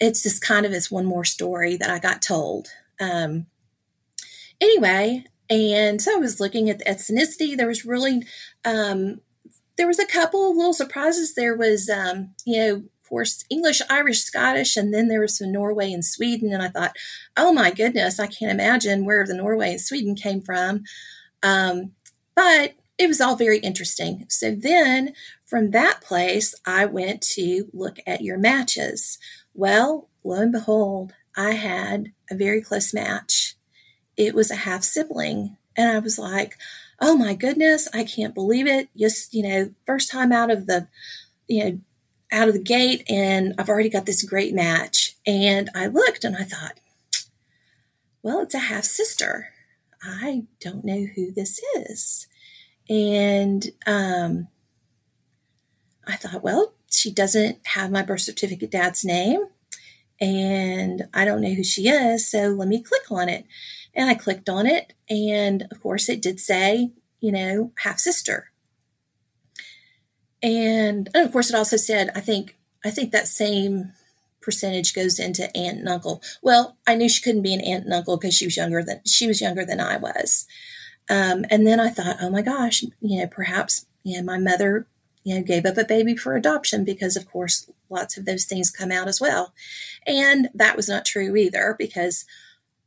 It's 0.00 0.23
just 0.23 0.43
kind 0.43 0.67
of 0.67 0.73
as 0.73 0.91
one 0.91 1.07
more 1.07 1.25
story 1.25 1.76
that 1.76 1.91
I 1.91 1.99
got 1.99 2.21
told. 2.21 2.69
Um, 3.00 3.47
anyway, 4.61 5.25
and 5.49 6.03
so 6.03 6.17
I 6.17 6.21
was 6.21 6.41
looking 6.41 6.69
at 6.69 6.79
the 6.79 6.85
ethnicity. 6.85 7.57
There 7.57 7.69
was 7.69 7.85
really 7.85 8.23
um, 8.65 9.21
there 9.76 9.87
was 9.87 9.99
a 9.99 10.07
couple 10.07 10.50
of 10.50 10.57
little 10.57 10.73
surprises. 10.73 11.35
There 11.35 11.57
was, 11.57 11.88
um, 11.88 12.31
you 12.45 12.59
know, 12.59 12.83
course, 13.08 13.44
English, 13.50 13.80
Irish, 13.88 14.20
Scottish, 14.20 14.76
and 14.76 14.92
then 14.92 15.08
there 15.08 15.20
was 15.20 15.38
some 15.38 15.52
Norway 15.52 15.92
and 15.92 16.04
Sweden. 16.04 16.52
And 16.52 16.62
I 16.62 16.68
thought, 16.68 16.96
oh 17.36 17.52
my 17.52 17.70
goodness, 17.70 18.18
I 18.18 18.26
can't 18.26 18.52
imagine 18.52 19.04
where 19.04 19.26
the 19.26 19.34
Norway 19.34 19.72
and 19.72 19.80
Sweden 19.80 20.14
came 20.14 20.40
from. 20.40 20.84
Um, 21.42 21.92
but 22.34 22.75
it 22.98 23.08
was 23.08 23.20
all 23.20 23.36
very 23.36 23.58
interesting. 23.58 24.26
So 24.28 24.54
then 24.54 25.14
from 25.44 25.70
that 25.70 26.00
place, 26.00 26.54
I 26.66 26.86
went 26.86 27.22
to 27.34 27.68
look 27.72 27.98
at 28.06 28.22
your 28.22 28.38
matches. 28.38 29.18
Well, 29.54 30.08
lo 30.25 30.40
and 30.40 30.52
behold, 30.52 31.12
I 31.36 31.52
had 31.52 32.12
a 32.30 32.34
very 32.34 32.60
close 32.62 32.94
match. 32.94 33.54
It 34.16 34.34
was 34.34 34.50
a 34.50 34.56
half 34.56 34.82
sibling. 34.82 35.56
And 35.76 35.90
I 35.90 35.98
was 35.98 36.18
like, 36.18 36.56
oh 37.00 37.16
my 37.16 37.34
goodness, 37.34 37.88
I 37.92 38.04
can't 38.04 38.34
believe 38.34 38.66
it. 38.66 38.88
Just, 38.96 39.34
you 39.34 39.42
know, 39.42 39.70
first 39.86 40.10
time 40.10 40.32
out 40.32 40.50
of 40.50 40.66
the, 40.66 40.88
you 41.46 41.64
know, 41.64 41.78
out 42.33 42.49
of 42.49 42.54
the 42.54 42.61
gate, 42.61 43.04
and 43.09 43.54
I've 43.59 43.68
already 43.68 43.88
got 43.88 44.06
this 44.06 44.23
great 44.23 44.54
match. 44.54 45.16
And 45.26 45.71
I 45.75 45.87
looked 45.87 46.25
and 46.25 46.37
I 46.37 46.45
thought, 46.45 46.80
well, 48.23 48.40
it's 48.40 48.54
a 48.54 48.59
half 48.59 48.85
sister. 48.85 49.49
I 50.02 50.45
don't 50.61 50.85
know 50.85 51.06
who 51.14 51.33
this 51.33 51.61
is. 51.76 52.26
And 52.88 53.66
um, 53.87 54.49
I 56.06 56.16
thought, 56.16 56.42
well, 56.42 56.75
she 56.90 57.12
doesn't 57.12 57.59
have 57.66 57.90
my 57.90 58.02
birth 58.02 58.21
certificate 58.21 58.71
dad's 58.71 59.04
name, 59.04 59.47
and 60.21 61.09
I 61.12 61.25
don't 61.25 61.40
know 61.40 61.54
who 61.54 61.64
she 61.64 61.88
is. 61.88 62.30
So 62.30 62.49
let 62.49 62.68
me 62.68 62.83
click 62.83 63.11
on 63.11 63.28
it. 63.28 63.45
And 63.95 64.09
I 64.09 64.14
clicked 64.14 64.49
on 64.49 64.66
it, 64.66 64.92
and 65.09 65.66
of 65.71 65.80
course, 65.80 66.09
it 66.09 66.23
did 66.23 66.38
say, 66.38 66.90
you 67.21 67.33
know, 67.33 67.73
half 67.78 67.99
sister. 67.99 68.50
And, 70.47 71.11
and 71.12 71.26
of 71.26 71.33
course, 71.33 71.50
it 71.50 71.57
also 71.57 71.76
said, 71.76 72.12
I 72.15 72.21
think, 72.21 72.57
I 72.85 72.91
think 72.91 73.11
that 73.11 73.26
same 73.26 73.93
percentage 74.41 74.95
goes 74.95 75.19
into 75.19 75.55
aunt 75.57 75.79
and 75.79 75.88
uncle. 75.88 76.23
Well, 76.41 76.76
I 76.87 76.95
knew 76.95 77.09
she 77.09 77.21
couldn't 77.21 77.43
be 77.43 77.53
an 77.53 77.61
aunt 77.61 77.85
and 77.85 77.93
uncle 77.93 78.17
because 78.17 78.35
she 78.35 78.47
was 78.47 78.57
younger 78.57 78.81
than 78.85 79.00
she 79.05 79.26
was 79.26 79.41
younger 79.41 79.65
than 79.65 79.81
I 79.81 79.97
was. 79.97 80.47
Um, 81.11 81.45
and 81.50 81.67
then 81.67 81.81
I 81.81 81.88
thought, 81.88 82.19
oh 82.21 82.31
my 82.31 82.43
gosh, 82.43 82.85
you 83.00 83.19
know, 83.19 83.26
perhaps 83.26 83.87
you 84.05 84.17
know 84.17 84.23
my 84.23 84.38
mother, 84.38 84.87
you 85.25 85.35
know, 85.35 85.43
gave 85.43 85.67
up 85.67 85.79
a 85.79 85.85
baby 85.85 86.15
for 86.15 86.37
adoption 86.37 86.85
because, 86.85 87.17
of 87.17 87.29
course, 87.29 87.69
lots 87.91 88.17
of 88.17 88.25
those 88.25 88.45
things 88.45 88.71
come 88.71 88.93
out 88.93 89.09
as 89.09 89.21
well. 89.21 89.53
And 90.07 90.49
that 90.55 90.76
was 90.76 90.88
not 90.88 91.05
true 91.05 91.35
either 91.35 91.75
because 91.76 92.25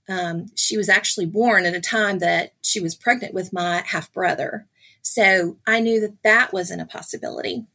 um, 0.08 0.48
she 0.56 0.78
was 0.78 0.88
actually 0.88 1.26
born 1.26 1.66
at 1.66 1.76
a 1.76 1.82
time 1.82 2.20
that 2.20 2.54
she 2.62 2.80
was 2.80 2.96
pregnant 2.96 3.34
with 3.34 3.52
my 3.52 3.84
half 3.86 4.12
brother. 4.14 4.66
So 5.02 5.58
I 5.66 5.80
knew 5.80 6.00
that 6.02 6.24
that 6.24 6.54
wasn't 6.54 6.82
a 6.82 6.86
possibility. 6.86 7.66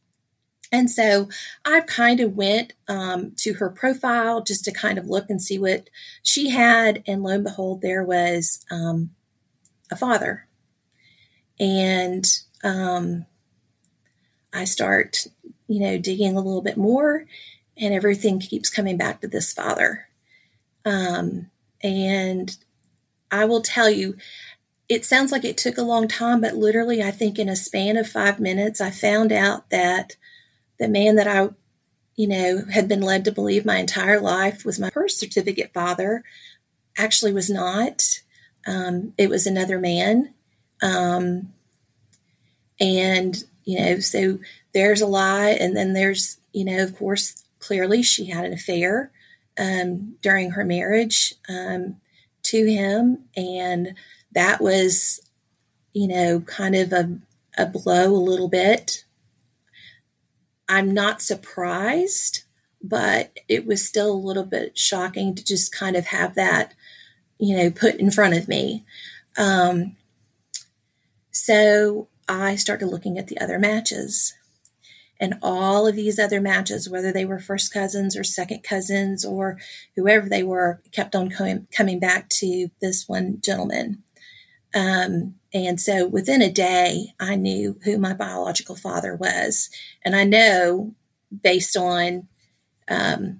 And 0.71 0.89
so 0.89 1.29
I 1.63 1.81
kind 1.81 2.19
of 2.19 2.35
went 2.35 2.73
um, 2.87 3.33
to 3.37 3.53
her 3.53 3.69
profile 3.69 4.41
just 4.41 4.65
to 4.65 4.71
kind 4.71 4.97
of 4.97 5.07
look 5.07 5.29
and 5.29 5.41
see 5.41 5.59
what 5.59 5.89
she 6.23 6.49
had. 6.49 7.03
And 7.07 7.23
lo 7.23 7.31
and 7.31 7.43
behold, 7.43 7.81
there 7.81 8.03
was 8.03 8.65
um, 8.71 9.11
a 9.91 9.95
father. 9.95 10.47
And 11.59 12.25
um, 12.63 13.25
I 14.53 14.65
start, 14.65 15.27
you 15.67 15.79
know, 15.79 15.97
digging 15.97 16.35
a 16.35 16.41
little 16.41 16.61
bit 16.61 16.77
more, 16.77 17.25
and 17.77 17.93
everything 17.93 18.39
keeps 18.39 18.69
coming 18.69 18.97
back 18.97 19.21
to 19.21 19.27
this 19.27 19.53
father. 19.53 20.07
Um, 20.83 21.51
and 21.83 22.55
I 23.31 23.45
will 23.45 23.61
tell 23.61 23.89
you, 23.89 24.17
it 24.87 25.05
sounds 25.05 25.31
like 25.31 25.43
it 25.43 25.57
took 25.57 25.77
a 25.77 25.83
long 25.83 26.07
time, 26.07 26.41
but 26.41 26.55
literally, 26.55 27.01
I 27.01 27.11
think 27.11 27.39
in 27.39 27.49
a 27.49 27.55
span 27.55 27.97
of 27.97 28.07
five 28.07 28.39
minutes, 28.39 28.79
I 28.79 28.91
found 28.91 29.31
out 29.31 29.69
that 29.69 30.15
the 30.79 30.87
man 30.87 31.15
that 31.15 31.27
I, 31.27 31.49
you 32.15 32.27
know, 32.27 32.63
had 32.71 32.87
been 32.87 33.01
led 33.01 33.25
to 33.25 33.31
believe 33.31 33.65
my 33.65 33.77
entire 33.77 34.19
life 34.19 34.63
was 34.63 34.79
my 34.79 34.89
birth 34.89 35.11
certificate 35.11 35.73
father 35.73 36.23
actually 36.97 37.33
was 37.33 37.49
not. 37.49 38.21
Um, 38.67 39.13
it 39.17 39.29
was 39.29 39.47
another 39.47 39.79
man. 39.79 40.33
Um, 40.81 41.53
and, 42.79 43.43
you 43.63 43.79
know, 43.79 43.99
so 43.99 44.39
there's 44.73 45.01
a 45.01 45.07
lie. 45.07 45.51
And 45.51 45.75
then 45.75 45.93
there's, 45.93 46.37
you 46.53 46.65
know, 46.65 46.83
of 46.83 46.95
course, 46.95 47.43
clearly 47.59 48.03
she 48.03 48.25
had 48.25 48.45
an 48.45 48.53
affair 48.53 49.11
um, 49.57 50.15
during 50.21 50.51
her 50.51 50.63
marriage 50.63 51.33
um, 51.49 51.97
to 52.43 52.65
him. 52.65 53.25
And 53.35 53.95
that 54.35 54.61
was, 54.61 55.19
you 55.93 56.07
know, 56.07 56.41
kind 56.41 56.75
of 56.75 56.93
a, 56.93 57.17
a 57.57 57.65
blow 57.65 58.11
a 58.11 58.17
little 58.17 58.49
bit. 58.49 59.03
I'm 60.69 60.93
not 60.93 61.21
surprised, 61.21 62.43
but 62.81 63.39
it 63.47 63.65
was 63.65 63.87
still 63.87 64.11
a 64.11 64.13
little 64.13 64.45
bit 64.45 64.77
shocking 64.77 65.35
to 65.35 65.43
just 65.43 65.73
kind 65.73 65.95
of 65.95 66.07
have 66.07 66.35
that, 66.35 66.73
you 67.39 67.57
know, 67.57 67.71
put 67.71 67.95
in 67.95 68.11
front 68.11 68.35
of 68.35 68.47
me. 68.47 68.83
Um, 69.37 69.95
so 71.31 72.07
I 72.27 72.55
started 72.55 72.87
looking 72.87 73.17
at 73.17 73.27
the 73.27 73.39
other 73.39 73.59
matches 73.59 74.33
and 75.19 75.35
all 75.41 75.87
of 75.87 75.95
these 75.95 76.19
other 76.19 76.41
matches, 76.41 76.89
whether 76.89 77.11
they 77.11 77.25
were 77.25 77.39
first 77.39 77.71
cousins 77.73 78.17
or 78.17 78.23
second 78.23 78.63
cousins 78.63 79.23
or 79.23 79.59
whoever 79.95 80.27
they 80.27 80.43
were, 80.43 80.81
kept 80.91 81.15
on 81.15 81.29
coming, 81.29 81.67
coming 81.71 81.99
back 81.99 82.27
to 82.29 82.69
this 82.81 83.07
one 83.07 83.39
gentleman. 83.41 84.03
Um, 84.75 85.35
and 85.53 85.79
so 85.79 86.05
within 86.05 86.41
a 86.41 86.51
day, 86.51 87.13
I 87.19 87.35
knew 87.35 87.79
who 87.85 87.97
my 87.97 88.13
biological 88.13 88.75
father 88.75 89.15
was. 89.15 89.69
And 90.03 90.15
I 90.15 90.25
know 90.25 90.93
based 91.41 91.77
on, 91.77 92.27
um, 92.89 93.39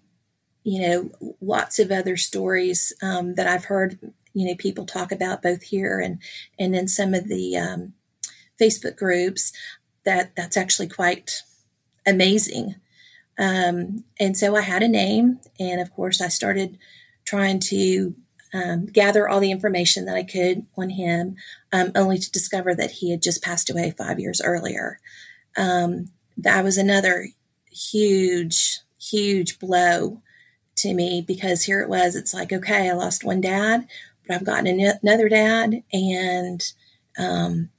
you 0.63 0.82
know, 0.82 1.36
lots 1.42 1.77
of 1.77 1.92
other 1.92 2.18
stories 2.18 2.94
um, 3.01 3.36
that 3.36 3.48
I've 3.48 3.65
heard, 3.65 4.00
you 4.34 4.48
know, 4.48 4.56
people 4.56 4.86
talk 4.86 5.12
about 5.12 5.44
both 5.44 5.62
here 5.62 6.00
and, 6.00 6.20
and 6.58 6.75
in 6.75 6.88
some 6.88 7.13
of 7.13 7.27
the 7.27 7.58
um, 7.58 7.94
Facebook 8.60 8.96
groups 8.96 9.51
that 10.06 10.36
that's 10.36 10.58
actually 10.58 10.88
quite 10.88 11.44
amazing. 12.08 12.75
Um, 13.38 14.06
and 14.20 14.38
so 14.38 14.56
I 14.56 14.62
had 14.62 14.84
a 14.84 14.88
name, 14.88 15.42
and 15.60 15.82
of 15.82 15.92
course, 15.92 16.22
I 16.22 16.30
started 16.30 16.77
trying 17.25 17.60
to 17.60 18.15
um, 18.55 18.85
gather 18.85 19.27
all 19.27 19.41
the 19.41 19.51
information 19.51 20.05
that 20.05 20.15
I 20.15 20.24
could 20.24 20.65
on 20.77 20.89
him, 20.91 21.35
um, 21.74 21.91
only 21.93 22.17
to 22.17 22.31
discover 22.31 22.74
that 22.75 22.91
he 22.91 23.12
had 23.12 23.21
just 23.21 23.43
passed 23.43 23.69
away 23.69 23.93
five 23.97 24.17
years 24.17 24.41
earlier. 24.41 25.00
Um, 25.57 26.12
that 26.38 26.63
was 26.63 26.77
another 26.77 27.27
huge, 27.69 28.79
huge 28.97 29.59
blow 29.59 30.21
to 30.77 30.93
me 30.93 31.21
because 31.21 31.63
here 31.63 31.81
it 31.81 31.89
was. 31.89 32.15
It's 32.15 32.33
like, 32.33 32.53
okay, 32.53 32.89
I 32.89 32.93
lost 32.93 33.25
one 33.25 33.41
dad, 33.41 33.88
but 34.25 34.35
I've 34.35 34.45
gotten 34.45 34.79
another 35.03 35.27
dad, 35.27 35.83
and 35.91 36.63
um, 37.17 37.69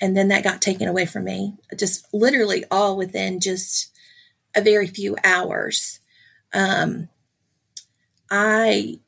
and 0.00 0.16
then 0.16 0.28
that 0.28 0.44
got 0.44 0.62
taken 0.62 0.86
away 0.86 1.06
from 1.06 1.24
me, 1.24 1.54
just 1.76 2.06
literally 2.12 2.64
all 2.70 2.96
within 2.96 3.40
just 3.40 3.90
a 4.54 4.60
very 4.60 4.86
few 4.86 5.16
hours. 5.24 5.98
Um, 6.52 7.08
I 8.30 9.00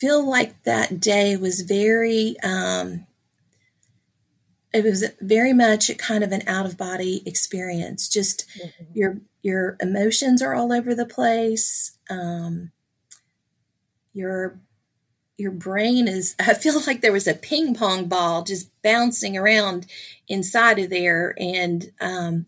feel 0.00 0.28
like 0.28 0.62
that 0.64 1.00
day 1.00 1.36
was 1.36 1.60
very 1.60 2.36
um, 2.42 3.06
it 4.72 4.84
was 4.84 5.04
very 5.20 5.52
much 5.52 5.96
kind 5.98 6.22
of 6.22 6.32
an 6.32 6.42
out 6.46 6.64
of 6.64 6.76
body 6.76 7.22
experience. 7.26 8.08
Just 8.08 8.46
mm-hmm. 8.58 8.84
your 8.94 9.18
your 9.42 9.76
emotions 9.80 10.42
are 10.42 10.54
all 10.54 10.72
over 10.72 10.94
the 10.94 11.06
place. 11.06 11.98
Um, 12.08 12.72
your 14.12 14.60
your 15.36 15.52
brain 15.52 16.06
is 16.06 16.36
i 16.40 16.52
feel 16.52 16.80
like 16.86 17.00
there 17.00 17.12
was 17.12 17.26
a 17.26 17.32
ping 17.32 17.74
pong 17.74 18.06
ball 18.06 18.42
just 18.42 18.70
bouncing 18.82 19.36
around 19.38 19.86
inside 20.30 20.78
of 20.78 20.88
there. 20.88 21.34
And 21.38 21.90
um, 22.00 22.46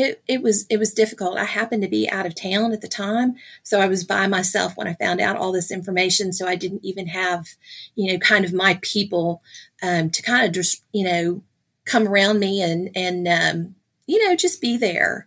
it, 0.00 0.22
it 0.26 0.42
was 0.42 0.66
it 0.68 0.78
was 0.78 0.94
difficult. 0.94 1.38
I 1.38 1.44
happened 1.44 1.82
to 1.82 1.88
be 1.88 2.08
out 2.10 2.26
of 2.26 2.34
town 2.34 2.72
at 2.72 2.80
the 2.80 2.88
time, 2.88 3.34
so 3.62 3.80
I 3.80 3.88
was 3.88 4.04
by 4.04 4.26
myself 4.26 4.76
when 4.76 4.86
I 4.86 4.94
found 4.94 5.20
out 5.20 5.36
all 5.36 5.52
this 5.52 5.70
information. 5.70 6.32
So 6.32 6.46
I 6.46 6.56
didn't 6.56 6.84
even 6.84 7.08
have, 7.08 7.46
you 7.94 8.12
know, 8.12 8.18
kind 8.18 8.44
of 8.44 8.52
my 8.52 8.78
people 8.82 9.42
um, 9.82 10.10
to 10.10 10.22
kind 10.22 10.46
of 10.46 10.52
just 10.52 10.84
you 10.92 11.04
know 11.04 11.42
come 11.84 12.08
around 12.08 12.40
me 12.40 12.62
and 12.62 12.90
and 12.94 13.28
um, 13.28 13.74
you 14.06 14.26
know 14.26 14.34
just 14.34 14.60
be 14.60 14.76
there, 14.76 15.26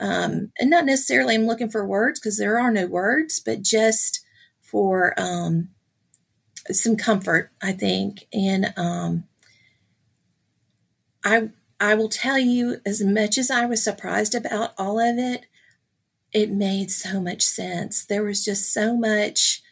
um, 0.00 0.52
and 0.58 0.70
not 0.70 0.84
necessarily 0.84 1.34
I'm 1.34 1.46
looking 1.46 1.70
for 1.70 1.86
words 1.86 2.20
because 2.20 2.38
there 2.38 2.58
are 2.58 2.70
no 2.70 2.86
words, 2.86 3.40
but 3.40 3.62
just 3.62 4.20
for 4.60 5.14
um, 5.16 5.68
some 6.70 6.96
comfort, 6.96 7.50
I 7.62 7.72
think, 7.72 8.26
and 8.32 8.72
um, 8.76 9.24
I 11.24 11.50
I 11.80 11.94
will 11.94 12.08
tell 12.08 12.38
you, 12.38 12.80
as 12.86 13.02
much 13.02 13.36
as 13.36 13.50
I 13.50 13.66
was 13.66 13.82
surprised 13.82 14.34
about 14.34 14.72
all 14.78 14.98
of 14.98 15.18
it, 15.18 15.46
it 16.32 16.50
made 16.50 16.90
so 16.90 17.20
much 17.20 17.42
sense. 17.42 18.04
There 18.04 18.22
was 18.22 18.44
just 18.44 18.72
so 18.72 18.96
much, 18.96 19.62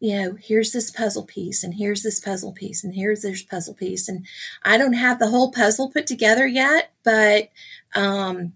you 0.00 0.16
know, 0.16 0.38
here's 0.40 0.72
this 0.72 0.90
puzzle 0.90 1.24
piece, 1.24 1.64
and 1.64 1.74
here's 1.74 2.02
this 2.02 2.20
puzzle 2.20 2.52
piece, 2.52 2.84
and 2.84 2.94
here's 2.94 3.22
this 3.22 3.42
puzzle 3.42 3.74
piece. 3.74 4.08
And 4.08 4.26
I 4.62 4.78
don't 4.78 4.94
have 4.94 5.18
the 5.18 5.28
whole 5.28 5.50
puzzle 5.50 5.90
put 5.90 6.06
together 6.06 6.46
yet, 6.46 6.92
but, 7.02 7.50
um, 7.94 8.52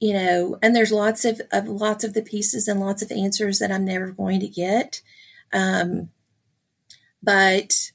you 0.00 0.12
know, 0.12 0.58
and 0.62 0.76
there's 0.76 0.92
lots 0.92 1.24
of, 1.24 1.40
of 1.50 1.66
lots 1.66 2.04
of 2.04 2.12
the 2.12 2.22
pieces 2.22 2.68
and 2.68 2.80
lots 2.80 3.02
of 3.02 3.10
answers 3.10 3.58
that 3.58 3.72
I'm 3.72 3.84
never 3.84 4.10
going 4.10 4.40
to 4.40 4.48
get. 4.48 5.00
Um, 5.52 6.10
but 7.22 7.92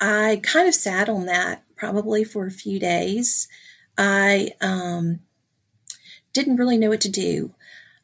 I 0.00 0.40
kind 0.42 0.66
of 0.66 0.74
sat 0.74 1.08
on 1.08 1.26
that 1.26 1.62
probably 1.76 2.24
for 2.24 2.46
a 2.46 2.50
few 2.50 2.78
days. 2.78 3.48
I 3.98 4.52
um, 4.60 5.20
didn't 6.32 6.56
really 6.56 6.78
know 6.78 6.90
what 6.90 7.00
to 7.02 7.08
do. 7.08 7.52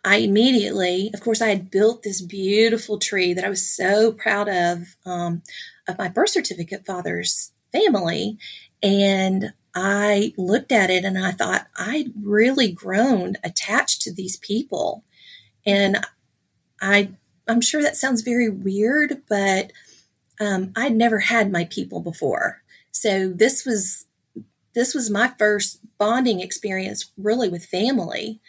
I 0.04 0.16
immediately, 0.16 1.10
of 1.14 1.20
course, 1.20 1.40
I 1.40 1.48
had 1.48 1.70
built 1.70 2.02
this 2.02 2.20
beautiful 2.20 2.98
tree 2.98 3.34
that 3.34 3.44
I 3.44 3.48
was 3.48 3.68
so 3.68 4.12
proud 4.12 4.48
of, 4.48 4.96
um, 5.06 5.42
of 5.86 5.98
my 5.98 6.08
birth 6.08 6.30
certificate 6.30 6.84
father's 6.84 7.52
family. 7.70 8.38
And 8.82 9.52
I 9.74 10.34
looked 10.36 10.72
at 10.72 10.90
it 10.90 11.04
and 11.04 11.18
I 11.18 11.30
thought, 11.30 11.68
I'd 11.76 12.12
really 12.20 12.72
grown 12.72 13.36
attached 13.44 14.02
to 14.02 14.12
these 14.12 14.36
people. 14.38 15.04
And 15.64 16.04
I, 16.80 17.10
I'm 17.46 17.60
sure 17.60 17.80
that 17.82 17.96
sounds 17.96 18.22
very 18.22 18.48
weird, 18.48 19.22
but 19.28 19.72
um, 20.40 20.72
I'd 20.74 20.96
never 20.96 21.20
had 21.20 21.52
my 21.52 21.64
people 21.66 22.00
before. 22.00 22.61
So 22.92 23.28
this 23.28 23.64
was 23.64 24.06
this 24.74 24.94
was 24.94 25.10
my 25.10 25.32
first 25.38 25.80
bonding 25.98 26.40
experience 26.40 27.10
really 27.18 27.48
with 27.48 27.66
family. 27.66 28.40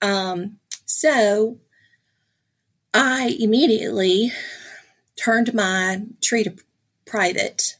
Um, 0.00 0.58
so 0.84 1.58
I 2.92 3.36
immediately 3.40 4.32
turned 5.16 5.52
my 5.52 6.02
tree 6.22 6.44
to 6.44 6.54
private 7.04 7.76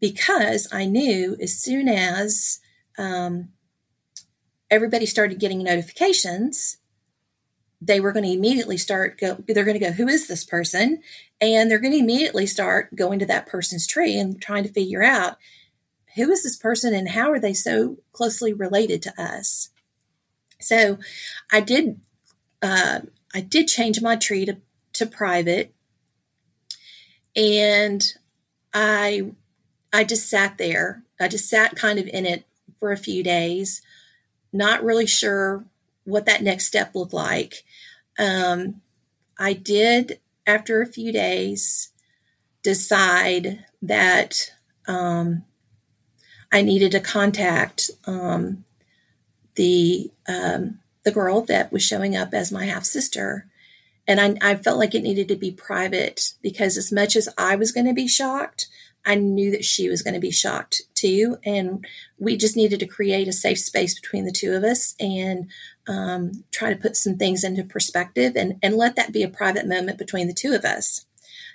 because 0.00 0.68
I 0.72 0.86
knew 0.86 1.36
as 1.40 1.58
soon 1.58 1.88
as 1.88 2.60
um, 2.96 3.50
everybody 4.70 5.06
started 5.06 5.38
getting 5.38 5.62
notifications, 5.62 6.78
they 7.80 8.00
were 8.00 8.12
going 8.12 8.24
to 8.24 8.32
immediately 8.32 8.76
start 8.76 9.18
go. 9.18 9.36
They're 9.46 9.64
going 9.64 9.78
to 9.78 9.84
go, 9.84 9.92
"Who 9.92 10.08
is 10.08 10.28
this 10.28 10.44
person?" 10.44 11.02
And 11.40 11.70
they're 11.70 11.78
going 11.78 11.92
to 11.92 11.98
immediately 11.98 12.46
start 12.46 12.94
going 12.96 13.18
to 13.18 13.26
that 13.26 13.46
person's 13.46 13.86
tree 13.86 14.18
and 14.18 14.40
trying 14.40 14.62
to 14.64 14.72
figure 14.72 15.02
out 15.02 15.36
who 16.14 16.30
is 16.30 16.42
this 16.42 16.56
person 16.56 16.94
and 16.94 17.10
how 17.10 17.30
are 17.30 17.38
they 17.38 17.52
so 17.52 17.98
closely 18.12 18.52
related 18.52 19.02
to 19.02 19.22
us. 19.22 19.68
So, 20.60 20.98
I 21.52 21.60
did. 21.60 22.00
Uh, 22.62 23.00
I 23.34 23.40
did 23.40 23.68
change 23.68 24.00
my 24.00 24.16
tree 24.16 24.46
to 24.46 24.56
to 24.94 25.06
private, 25.06 25.74
and 27.34 28.02
I 28.72 29.32
I 29.92 30.04
just 30.04 30.28
sat 30.28 30.58
there. 30.58 31.02
I 31.20 31.28
just 31.28 31.48
sat 31.48 31.76
kind 31.76 31.98
of 31.98 32.06
in 32.08 32.26
it 32.26 32.44
for 32.78 32.92
a 32.92 32.96
few 32.96 33.22
days, 33.22 33.82
not 34.52 34.84
really 34.84 35.06
sure 35.06 35.64
what 36.06 36.24
that 36.26 36.42
next 36.42 36.66
step 36.66 36.94
looked 36.94 37.12
like. 37.12 37.64
Um, 38.18 38.80
I 39.38 39.52
did, 39.52 40.20
after 40.46 40.80
a 40.80 40.86
few 40.86 41.12
days, 41.12 41.90
decide 42.62 43.64
that 43.82 44.52
um, 44.88 45.44
I 46.50 46.62
needed 46.62 46.92
to 46.92 47.00
contact 47.00 47.90
um, 48.06 48.64
the 49.56 50.10
um, 50.26 50.78
the 51.04 51.12
girl 51.12 51.42
that 51.42 51.70
was 51.70 51.82
showing 51.82 52.16
up 52.16 52.32
as 52.32 52.50
my 52.50 52.64
half 52.64 52.84
sister, 52.84 53.46
and 54.06 54.20
I, 54.20 54.52
I 54.52 54.54
felt 54.56 54.78
like 54.78 54.94
it 54.94 55.02
needed 55.02 55.28
to 55.28 55.36
be 55.36 55.50
private 55.50 56.32
because 56.42 56.76
as 56.76 56.90
much 56.90 57.14
as 57.14 57.28
I 57.36 57.56
was 57.56 57.72
going 57.72 57.86
to 57.86 57.92
be 57.92 58.08
shocked, 58.08 58.68
I 59.06 59.14
knew 59.14 59.52
that 59.52 59.64
she 59.64 59.88
was 59.88 60.02
going 60.02 60.14
to 60.14 60.20
be 60.20 60.32
shocked 60.32 60.82
too. 60.94 61.38
And 61.44 61.86
we 62.18 62.36
just 62.36 62.56
needed 62.56 62.80
to 62.80 62.86
create 62.86 63.28
a 63.28 63.32
safe 63.32 63.58
space 63.58 63.98
between 63.98 64.24
the 64.24 64.32
two 64.32 64.52
of 64.52 64.64
us 64.64 64.96
and 64.98 65.48
um, 65.86 66.44
try 66.50 66.74
to 66.74 66.80
put 66.80 66.96
some 66.96 67.16
things 67.16 67.44
into 67.44 67.62
perspective 67.62 68.34
and, 68.36 68.58
and 68.62 68.74
let 68.74 68.96
that 68.96 69.12
be 69.12 69.22
a 69.22 69.28
private 69.28 69.68
moment 69.68 69.96
between 69.96 70.26
the 70.26 70.34
two 70.34 70.52
of 70.52 70.64
us. 70.64 71.06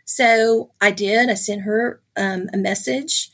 So 0.06 0.72
I 0.80 0.92
did. 0.92 1.30
I 1.30 1.34
sent 1.34 1.64
her 1.64 2.02
um, 2.16 2.50
a 2.54 2.58
message 2.58 3.30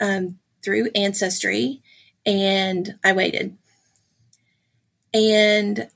um, 0.00 0.38
through 0.62 0.90
Ancestry 0.94 1.80
and 2.26 2.98
I 3.04 3.12
waited. 3.12 3.56
And 5.14 5.88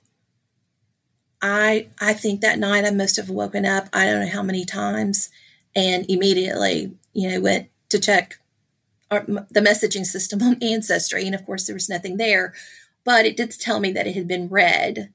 I 1.43 1.89
I 2.01 2.15
think 2.15 2.41
that 2.41 2.59
night 2.59 2.85
I 2.85 2.91
must 2.91 3.17
have 3.17 3.29
woken 3.29 3.67
up, 3.67 3.89
I 3.93 4.07
don't 4.07 4.21
know 4.21 4.33
how 4.33 4.43
many 4.43 4.65
times, 4.65 5.29
and 5.77 6.09
immediately 6.09 6.95
you 7.15 7.31
know, 7.31 7.41
went 7.41 7.69
to 7.89 7.99
check 7.99 8.39
our, 9.11 9.23
the 9.23 9.61
messaging 9.61 10.05
system 10.05 10.43
on 10.43 10.63
Ancestry, 10.63 11.25
and 11.25 11.35
of 11.35 11.47
course 11.47 11.67
there 11.67 11.75
was 11.75 11.89
nothing 11.89 12.17
there, 12.17 12.53
but 13.05 13.25
it 13.25 13.37
did 13.37 13.53
tell 13.53 13.81
me 13.81 13.93
that 13.93 14.07
it 14.07 14.15
had 14.15 14.29
been 14.29 14.49
read, 14.49 15.13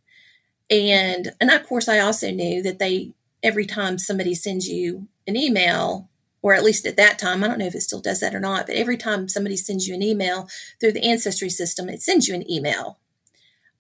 and 0.70 1.34
and 1.40 1.52
of 1.52 1.68
course 1.68 1.88
I 1.88 2.00
also 2.00 2.32
knew 2.32 2.64
that 2.64 2.80
they 2.80 3.12
every 3.44 3.66
time 3.66 3.98
somebody 3.98 4.34
sends 4.34 4.68
you 4.68 5.08
an 5.28 5.36
email, 5.36 6.10
or 6.42 6.54
at 6.54 6.64
least 6.64 6.86
at 6.86 6.98
that 6.98 7.20
time, 7.20 7.44
I 7.44 7.48
don't 7.48 7.60
know 7.60 7.66
if 7.66 7.76
it 7.76 7.82
still 7.82 8.02
does 8.02 8.20
that 8.20 8.36
or 8.36 8.40
not, 8.40 8.66
but 8.66 8.76
every 8.76 8.98
time 8.98 9.30
somebody 9.30 9.58
sends 9.58 9.88
you 9.88 9.94
an 9.94 10.04
email 10.04 10.48
through 10.80 10.94
the 10.94 11.04
Ancestry 11.04 11.50
system, 11.50 11.90
it 11.90 12.02
sends 12.02 12.28
you 12.28 12.36
an 12.36 12.50
email, 12.50 13.00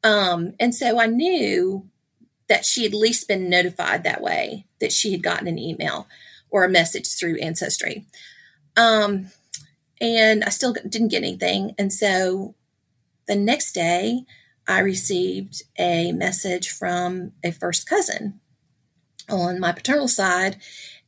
um, 0.04 0.54
and 0.60 0.76
so 0.76 1.00
I 1.00 1.06
knew 1.06 1.88
that 2.50 2.66
she 2.66 2.84
had 2.84 2.94
at 2.94 3.00
least 3.00 3.28
been 3.28 3.50
notified 3.50 4.04
that 4.04 4.22
way 4.22 4.66
that 4.82 4.92
she 4.92 5.12
had 5.12 5.22
gotten 5.22 5.48
an 5.48 5.60
email 5.60 6.08
or 6.52 6.64
a 6.64 6.70
message 6.70 7.08
through 7.16 7.40
Ancestry. 7.40 8.06
Um, 8.78 9.32
and 10.02 10.44
I 10.44 10.50
still 10.50 10.74
didn't 10.74 11.10
get 11.10 11.24
anything. 11.24 11.76
And 11.78 11.92
so 11.92 12.56
the 13.28 13.36
next 13.36 13.74
day, 13.74 14.26
I 14.68 14.80
received 14.80 15.64
a 15.78 16.12
message 16.12 16.70
from 16.70 17.32
a 17.44 17.52
first 17.52 17.90
cousin 17.90 18.40
on 19.28 19.60
my 19.60 19.72
paternal 19.72 20.08
side. 20.08 20.58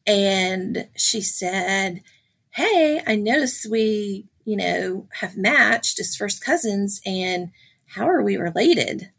And 0.06 0.88
she 0.96 1.22
said, 1.22 2.02
Hey, 2.50 3.02
I 3.06 3.16
noticed 3.16 3.70
we, 3.70 4.26
you 4.44 4.58
know, 4.58 5.08
have 5.20 5.38
matched 5.38 6.00
as 6.00 6.16
first 6.16 6.44
cousins. 6.44 7.02
And 7.06 7.52
how 7.86 8.10
are 8.10 8.22
we 8.22 8.36
related? 8.36 9.12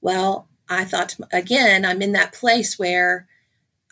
Well, 0.00 0.48
I 0.68 0.84
thought, 0.84 1.16
again, 1.32 1.84
I'm 1.84 2.02
in 2.02 2.12
that 2.12 2.32
place 2.32 2.78
where 2.78 3.26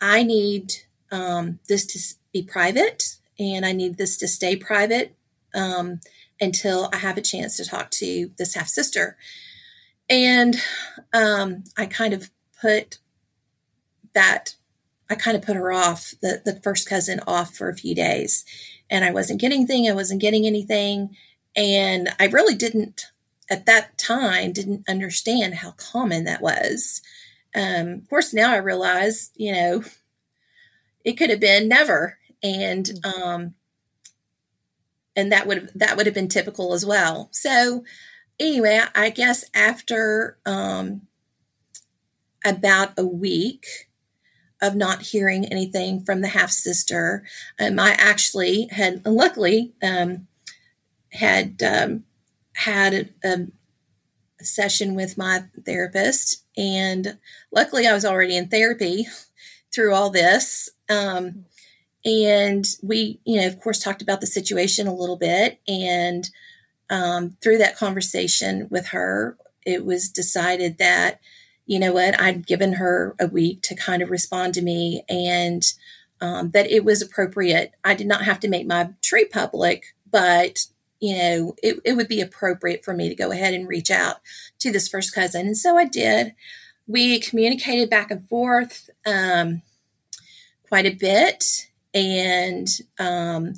I 0.01 0.23
need 0.23 0.73
um, 1.13 1.59
this 1.69 1.85
to 1.85 2.15
be 2.33 2.41
private 2.41 3.17
and 3.39 3.65
I 3.65 3.71
need 3.71 3.97
this 3.97 4.17
to 4.17 4.27
stay 4.27 4.55
private 4.55 5.15
um, 5.53 6.01
until 6.41 6.89
I 6.91 6.97
have 6.97 7.17
a 7.17 7.21
chance 7.21 7.55
to 7.57 7.65
talk 7.65 7.91
to 7.91 8.31
this 8.37 8.55
half 8.55 8.67
sister. 8.67 9.15
And 10.09 10.59
um, 11.13 11.63
I 11.77 11.85
kind 11.85 12.13
of 12.13 12.29
put 12.59 12.97
that, 14.13 14.55
I 15.09 15.15
kind 15.15 15.37
of 15.37 15.43
put 15.43 15.55
her 15.55 15.71
off, 15.71 16.13
the, 16.21 16.41
the 16.43 16.59
first 16.61 16.89
cousin 16.89 17.21
off 17.27 17.55
for 17.55 17.69
a 17.69 17.75
few 17.75 17.95
days. 17.95 18.43
And 18.89 19.05
I 19.05 19.11
wasn't 19.11 19.39
getting 19.39 19.59
anything, 19.59 19.89
I 19.89 19.93
wasn't 19.93 20.21
getting 20.21 20.45
anything. 20.45 21.15
And 21.55 22.09
I 22.19 22.25
really 22.25 22.55
didn't, 22.55 23.05
at 23.49 23.65
that 23.67 23.97
time, 23.97 24.51
didn't 24.51 24.89
understand 24.89 25.55
how 25.55 25.71
common 25.71 26.23
that 26.23 26.41
was. 26.41 27.01
Um, 27.55 27.93
of 27.93 28.09
course, 28.09 28.33
now 28.33 28.51
I 28.51 28.57
realize, 28.57 29.29
you 29.35 29.53
know, 29.53 29.83
it 31.03 31.13
could 31.13 31.29
have 31.29 31.39
been 31.39 31.67
never. 31.67 32.17
And, 32.41 32.85
mm-hmm. 32.85 33.21
um, 33.21 33.53
and 35.15 35.31
that 35.31 35.47
would 35.47 35.69
that 35.75 35.95
would 35.95 36.05
have 36.05 36.15
been 36.15 36.27
typical 36.27 36.73
as 36.73 36.85
well. 36.85 37.29
So 37.31 37.83
anyway, 38.39 38.81
I 38.95 39.09
guess 39.09 39.45
after 39.53 40.37
um, 40.45 41.03
about 42.45 42.93
a 42.97 43.05
week 43.05 43.65
of 44.61 44.75
not 44.75 45.01
hearing 45.01 45.45
anything 45.45 46.03
from 46.03 46.21
the 46.21 46.29
half 46.29 46.49
sister, 46.49 47.23
um, 47.59 47.79
I 47.79 47.91
actually 47.91 48.67
had 48.71 49.05
luckily 49.05 49.73
um, 49.83 50.27
had 51.11 51.61
um, 51.61 52.05
had 52.55 52.93
a, 52.93 53.27
a, 53.27 53.47
session 54.41 54.93
with 54.93 55.17
my 55.17 55.43
therapist, 55.65 56.43
and 56.57 57.17
luckily 57.51 57.87
I 57.87 57.93
was 57.93 58.03
already 58.03 58.35
in 58.35 58.49
therapy 58.49 59.07
through 59.73 59.93
all 59.93 60.09
this. 60.09 60.69
Um, 60.89 61.45
and 62.05 62.65
we, 62.81 63.19
you 63.25 63.39
know, 63.39 63.47
of 63.47 63.59
course, 63.61 63.79
talked 63.79 64.01
about 64.01 64.21
the 64.21 64.27
situation 64.27 64.87
a 64.87 64.95
little 64.95 65.15
bit. 65.15 65.59
And 65.67 66.29
um, 66.89 67.37
through 67.41 67.59
that 67.59 67.77
conversation 67.77 68.67
with 68.69 68.87
her, 68.87 69.37
it 69.65 69.85
was 69.85 70.09
decided 70.09 70.77
that, 70.79 71.19
you 71.65 71.79
know 71.79 71.93
what, 71.93 72.19
I'd 72.19 72.45
given 72.45 72.73
her 72.73 73.15
a 73.19 73.27
week 73.27 73.61
to 73.63 73.75
kind 73.75 74.01
of 74.01 74.09
respond 74.09 74.53
to 74.55 74.61
me 74.61 75.03
and 75.07 75.63
um, 76.19 76.51
that 76.51 76.69
it 76.69 76.83
was 76.83 77.01
appropriate. 77.01 77.73
I 77.83 77.95
did 77.95 78.07
not 78.07 78.25
have 78.25 78.39
to 78.41 78.49
make 78.49 78.67
my 78.67 78.89
tree 79.01 79.25
public, 79.25 79.95
but 80.11 80.65
you 80.99 81.17
know, 81.17 81.55
it, 81.61 81.81
it 81.83 81.93
would 81.93 82.07
be 82.07 82.21
appropriate 82.21 82.83
for 82.83 82.93
me 82.93 83.09
to 83.09 83.15
go 83.15 83.31
ahead 83.31 83.53
and 83.53 83.67
reach 83.67 83.91
out 83.91 84.17
to 84.59 84.71
this 84.71 84.87
first 84.87 85.13
cousin. 85.13 85.47
And 85.47 85.57
so 85.57 85.77
I 85.77 85.83
did. 85.83 86.33
We 86.87 87.19
communicated 87.19 87.89
back 87.89 88.09
and 88.09 88.25
forth 88.29 88.89
um, 89.05 89.63
quite 90.73 90.87
a 90.87 90.95
bit. 90.95 91.69
And 91.93 92.67
um, 92.97 93.53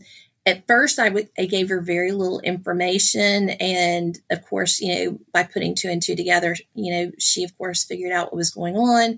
at 0.45 0.67
first, 0.67 0.99
I, 0.99 1.07
w- 1.07 1.29
I 1.39 1.45
gave 1.45 1.69
her 1.69 1.79
very 1.79 2.11
little 2.11 2.41
information. 2.41 3.51
And 3.51 4.19
of 4.29 4.43
course, 4.43 4.81
you 4.81 4.93
know, 4.93 5.19
by 5.31 5.43
putting 5.43 5.75
two 5.75 5.87
and 5.87 6.01
two 6.01 6.17
together, 6.17 6.57
you 6.73 6.91
know, 6.91 7.11
she, 7.17 7.45
of 7.45 7.57
course, 7.57 7.85
figured 7.85 8.11
out 8.11 8.33
what 8.33 8.35
was 8.35 8.51
going 8.51 8.75
on. 8.75 9.17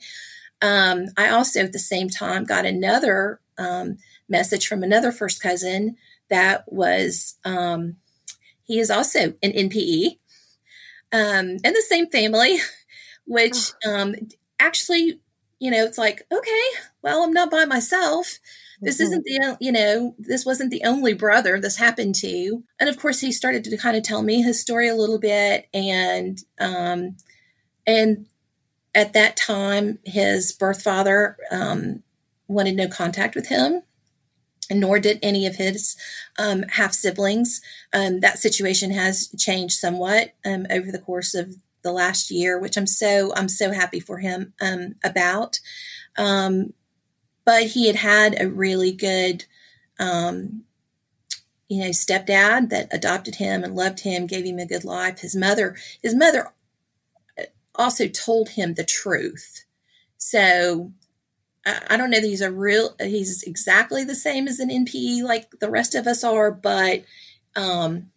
Um, 0.61 1.07
I 1.17 1.29
also, 1.29 1.61
at 1.61 1.71
the 1.71 1.79
same 1.79 2.07
time, 2.07 2.43
got 2.43 2.67
another 2.67 3.39
um, 3.57 3.97
message 4.29 4.67
from 4.67 4.83
another 4.83 5.11
first 5.11 5.41
cousin 5.41 5.97
that 6.29 6.71
was, 6.71 7.39
um, 7.45 7.95
he 8.61 8.77
is 8.77 8.91
also 8.91 9.33
an 9.41 9.53
NPE 9.53 10.19
um, 11.11 11.49
in 11.63 11.73
the 11.73 11.83
same 11.87 12.11
family, 12.11 12.59
which 13.25 13.71
um, 13.83 14.13
actually, 14.59 15.19
you 15.59 15.71
know, 15.71 15.83
it's 15.83 15.97
like, 15.97 16.25
okay, 16.31 16.63
well, 17.01 17.23
I'm 17.23 17.33
not 17.33 17.51
by 17.51 17.65
myself. 17.65 18.39
This 18.81 18.95
mm-hmm. 18.95 19.03
isn't 19.03 19.23
the, 19.25 19.57
you 19.59 19.71
know, 19.71 20.15
this 20.19 20.45
wasn't 20.45 20.71
the 20.71 20.83
only 20.83 21.13
brother 21.13 21.59
this 21.59 21.77
happened 21.77 22.15
to. 22.15 22.63
And 22.79 22.89
of 22.89 22.97
course, 22.97 23.19
he 23.19 23.31
started 23.31 23.63
to 23.63 23.77
kind 23.77 23.97
of 23.97 24.03
tell 24.03 24.21
me 24.21 24.41
his 24.41 24.59
story 24.59 24.87
a 24.87 24.95
little 24.95 25.19
bit. 25.19 25.67
And, 25.73 26.39
um, 26.59 27.17
and 27.85 28.27
at 28.93 29.13
that 29.13 29.35
time, 29.35 29.99
his 30.05 30.51
birth 30.51 30.83
father, 30.83 31.37
um, 31.51 32.03
wanted 32.47 32.75
no 32.75 32.87
contact 32.87 33.35
with 33.35 33.47
him 33.47 33.81
and 34.69 34.79
nor 34.79 34.99
did 34.99 35.19
any 35.21 35.45
of 35.45 35.55
his 35.55 35.95
um, 36.37 36.63
half 36.63 36.93
siblings. 36.93 37.61
Um, 37.93 38.19
that 38.19 38.39
situation 38.39 38.91
has 38.91 39.29
changed 39.37 39.75
somewhat 39.75 40.33
um, 40.45 40.65
over 40.69 40.91
the 40.91 40.99
course 40.99 41.33
of 41.33 41.55
the 41.87 41.93
last 41.93 42.29
year, 42.29 42.59
which 42.59 42.77
I'm 42.77 42.85
so 42.85 43.33
I'm 43.35 43.49
so 43.49 43.71
happy 43.71 43.99
for 43.99 44.19
him 44.19 44.53
um, 44.61 44.95
about. 45.03 45.59
Um, 46.17 46.73
but 47.45 47.67
he 47.67 47.87
had 47.87 47.95
had 47.95 48.41
a 48.41 48.49
really 48.49 48.91
good, 48.91 49.45
um, 49.99 50.63
you 51.69 51.81
know, 51.81 51.91
stepdad 51.91 52.69
that 52.69 52.89
adopted 52.91 53.35
him 53.35 53.63
and 53.63 53.73
loved 53.75 54.01
him, 54.01 54.27
gave 54.27 54.43
him 54.43 54.59
a 54.59 54.65
good 54.65 54.83
life. 54.83 55.19
His 55.19 55.35
mother, 55.35 55.77
his 56.03 56.13
mother, 56.13 56.51
also 57.75 58.07
told 58.07 58.49
him 58.49 58.73
the 58.73 58.83
truth. 58.83 59.63
So 60.17 60.91
I 61.89 61.97
don't 61.97 62.09
know 62.09 62.19
that 62.19 62.27
he's 62.27 62.41
a 62.41 62.51
real 62.51 62.95
he's 62.99 63.43
exactly 63.43 64.03
the 64.03 64.15
same 64.15 64.47
as 64.47 64.59
an 64.59 64.69
NPE 64.69 65.23
like 65.23 65.49
the 65.59 65.69
rest 65.69 65.95
of 65.95 66.07
us 66.07 66.23
are, 66.23 66.51
but 66.51 67.03
um, 67.55 68.11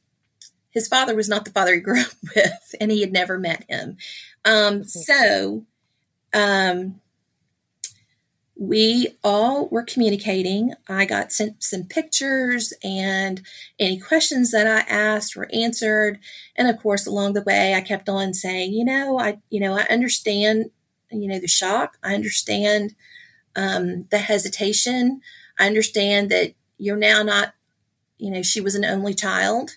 his 0.71 0.89
father 0.89 1.15
was 1.15 1.29
not 1.29 1.45
the 1.45 1.51
father 1.51 1.75
he 1.75 1.81
grew 1.83 2.01
up 2.01 2.13
with, 2.35 2.75
and 2.81 2.91
he 2.91 3.01
had 3.01 3.13
never 3.13 3.39
met 3.39 3.65
him. 3.69 3.97
Um, 4.45 4.85
so 4.85 5.65
um, 6.33 7.01
we 8.57 9.09
all 9.25 9.69
were 9.69 9.83
communicating. 9.83 10.75
I 10.87 11.07
got 11.07 11.33
sent 11.33 11.63
some 11.63 11.85
pictures, 11.85 12.73
and 12.85 13.41
any 13.79 13.99
questions 13.99 14.51
that 14.53 14.67
I 14.67 14.81
asked 14.81 15.35
were 15.35 15.49
answered. 15.53 16.19
And 16.57 16.69
of 16.69 16.79
course, 16.79 17.07
along 17.07 17.33
the 17.33 17.43
way, 17.43 17.75
I 17.75 17.81
kept 17.81 18.09
on 18.09 18.35
saying, 18.35 18.73
you 18.73 18.85
know, 18.85 19.19
I, 19.19 19.39
you 19.49 19.61
know, 19.61 19.77
I 19.77 19.87
understand, 19.91 20.71
you 21.11 21.27
know, 21.27 21.39
the 21.39 21.49
shock. 21.49 21.97
I 22.05 22.15
understand 22.15 22.95
um, 23.57 24.07
the 24.11 24.19
hesitation. 24.19 25.23
I 25.59 25.67
understand 25.67 26.31
that 26.31 26.53
you're 26.79 26.97
now 26.97 27.23
not, 27.23 27.55
you 28.19 28.31
know, 28.31 28.43
she 28.43 28.61
was 28.61 28.75
an 28.75 28.85
only 28.85 29.15
child. 29.15 29.71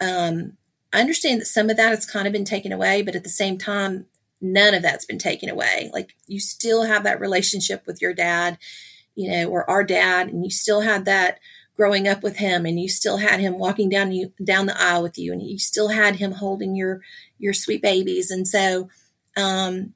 Um, 0.00 0.56
I 0.92 1.00
understand 1.00 1.40
that 1.40 1.46
some 1.46 1.70
of 1.70 1.76
that 1.76 1.90
has 1.90 2.06
kind 2.06 2.26
of 2.26 2.32
been 2.32 2.44
taken 2.44 2.72
away, 2.72 3.02
but 3.02 3.14
at 3.14 3.24
the 3.24 3.28
same 3.28 3.58
time, 3.58 4.06
none 4.40 4.74
of 4.74 4.82
that's 4.82 5.04
been 5.04 5.18
taken 5.18 5.48
away. 5.48 5.90
Like 5.92 6.14
you 6.26 6.40
still 6.40 6.84
have 6.84 7.04
that 7.04 7.20
relationship 7.20 7.86
with 7.86 8.00
your 8.00 8.14
dad, 8.14 8.58
you 9.14 9.30
know, 9.30 9.48
or 9.48 9.68
our 9.68 9.84
dad, 9.84 10.28
and 10.28 10.44
you 10.44 10.50
still 10.50 10.80
had 10.82 11.04
that 11.04 11.38
growing 11.78 12.08
up 12.08 12.24
with 12.24 12.38
him 12.38 12.66
and 12.66 12.80
you 12.80 12.88
still 12.88 13.18
had 13.18 13.38
him 13.38 13.56
walking 13.56 13.88
down 13.88 14.10
you 14.10 14.32
down 14.44 14.66
the 14.66 14.82
aisle 14.82 15.00
with 15.00 15.16
you 15.16 15.32
and 15.32 15.40
you 15.40 15.58
still 15.60 15.88
had 15.88 16.16
him 16.16 16.32
holding 16.32 16.74
your 16.74 17.00
your 17.38 17.52
sweet 17.52 17.80
babies 17.80 18.32
and 18.32 18.48
so 18.48 18.88
um 19.36 19.94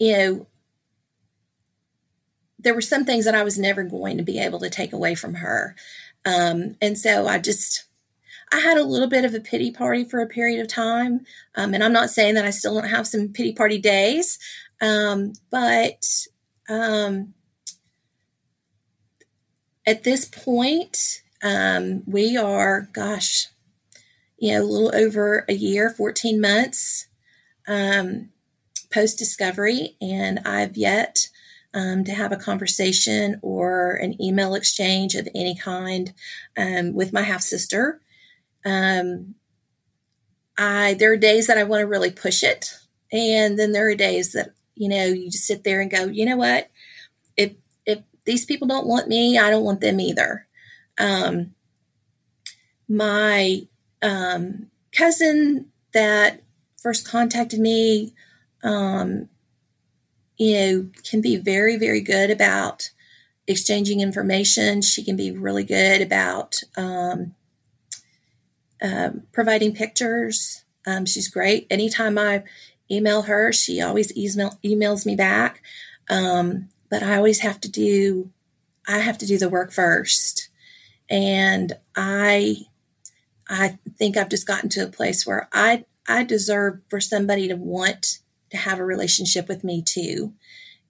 you 0.00 0.12
know 0.12 0.46
there 2.58 2.74
were 2.74 2.80
some 2.80 3.04
things 3.04 3.24
that 3.24 3.36
I 3.36 3.44
was 3.44 3.56
never 3.56 3.84
going 3.84 4.16
to 4.16 4.24
be 4.24 4.40
able 4.40 4.58
to 4.58 4.68
take 4.68 4.92
away 4.92 5.14
from 5.14 5.34
her 5.34 5.76
um 6.24 6.74
and 6.82 6.98
so 6.98 7.28
I 7.28 7.38
just 7.38 7.84
I 8.54 8.60
had 8.60 8.78
a 8.78 8.84
little 8.84 9.08
bit 9.08 9.24
of 9.24 9.34
a 9.34 9.40
pity 9.40 9.72
party 9.72 10.04
for 10.04 10.20
a 10.20 10.28
period 10.28 10.60
of 10.60 10.68
time. 10.68 11.26
Um, 11.56 11.74
and 11.74 11.82
I'm 11.82 11.92
not 11.92 12.10
saying 12.10 12.34
that 12.34 12.44
I 12.44 12.50
still 12.50 12.74
don't 12.74 12.88
have 12.88 13.08
some 13.08 13.32
pity 13.32 13.52
party 13.52 13.78
days, 13.78 14.38
um, 14.80 15.32
but 15.50 16.04
um, 16.68 17.34
at 19.84 20.04
this 20.04 20.26
point, 20.26 21.22
um, 21.42 22.04
we 22.06 22.36
are, 22.36 22.88
gosh, 22.92 23.48
you 24.38 24.52
know, 24.52 24.62
a 24.62 24.64
little 24.64 24.94
over 24.94 25.44
a 25.48 25.54
year, 25.54 25.90
14 25.90 26.40
months 26.40 27.08
um, 27.66 28.30
post 28.92 29.18
discovery, 29.18 29.96
and 30.00 30.38
I've 30.44 30.76
yet 30.76 31.28
um, 31.74 32.04
to 32.04 32.12
have 32.12 32.30
a 32.30 32.36
conversation 32.36 33.40
or 33.42 33.94
an 33.94 34.20
email 34.22 34.54
exchange 34.54 35.16
of 35.16 35.28
any 35.34 35.56
kind 35.56 36.12
um, 36.56 36.94
with 36.94 37.12
my 37.12 37.22
half 37.22 37.42
sister. 37.42 38.00
Um, 38.64 39.34
I 40.56 40.94
there 40.94 41.12
are 41.12 41.16
days 41.16 41.46
that 41.46 41.58
I 41.58 41.64
want 41.64 41.80
to 41.80 41.86
really 41.86 42.10
push 42.10 42.42
it, 42.42 42.74
and 43.12 43.58
then 43.58 43.72
there 43.72 43.88
are 43.88 43.94
days 43.94 44.32
that 44.32 44.50
you 44.74 44.88
know 44.88 45.04
you 45.04 45.30
just 45.30 45.46
sit 45.46 45.64
there 45.64 45.80
and 45.80 45.90
go, 45.90 46.06
you 46.06 46.26
know 46.26 46.36
what, 46.36 46.70
if 47.36 47.52
if 47.86 48.00
these 48.24 48.44
people 48.44 48.68
don't 48.68 48.86
want 48.86 49.08
me, 49.08 49.38
I 49.38 49.50
don't 49.50 49.64
want 49.64 49.80
them 49.80 50.00
either. 50.00 50.46
Um, 50.98 51.54
my 52.88 53.62
um, 54.02 54.70
cousin 54.92 55.66
that 55.92 56.42
first 56.76 57.06
contacted 57.06 57.58
me, 57.58 58.12
um, 58.62 59.28
you 60.36 60.54
know, 60.54 60.90
can 61.02 61.20
be 61.20 61.36
very 61.36 61.76
very 61.76 62.00
good 62.00 62.30
about 62.30 62.90
exchanging 63.46 64.00
information. 64.00 64.82
She 64.82 65.02
can 65.02 65.16
be 65.16 65.30
really 65.30 65.64
good 65.64 66.00
about 66.00 66.62
um, 66.76 67.34
um, 68.84 69.22
providing 69.32 69.74
pictures. 69.74 70.62
Um, 70.86 71.06
she's 71.06 71.28
great. 71.28 71.66
Anytime 71.70 72.18
I 72.18 72.44
email 72.90 73.22
her, 73.22 73.50
she 73.50 73.80
always 73.80 74.14
email, 74.16 74.58
emails 74.62 75.06
me 75.06 75.16
back. 75.16 75.62
Um, 76.10 76.68
but 76.90 77.02
I 77.02 77.16
always 77.16 77.40
have 77.40 77.60
to 77.62 77.70
do, 77.70 78.30
I 78.86 78.98
have 78.98 79.16
to 79.18 79.26
do 79.26 79.38
the 79.38 79.48
work 79.48 79.72
first. 79.72 80.50
And 81.08 81.72
I, 81.96 82.56
I 83.48 83.78
think 83.96 84.16
I've 84.16 84.28
just 84.28 84.46
gotten 84.46 84.68
to 84.70 84.84
a 84.84 84.88
place 84.88 85.26
where 85.26 85.48
I, 85.52 85.86
I 86.06 86.22
deserve 86.22 86.80
for 86.88 87.00
somebody 87.00 87.48
to 87.48 87.56
want 87.56 88.18
to 88.50 88.58
have 88.58 88.78
a 88.78 88.84
relationship 88.84 89.48
with 89.48 89.64
me 89.64 89.80
too. 89.80 90.34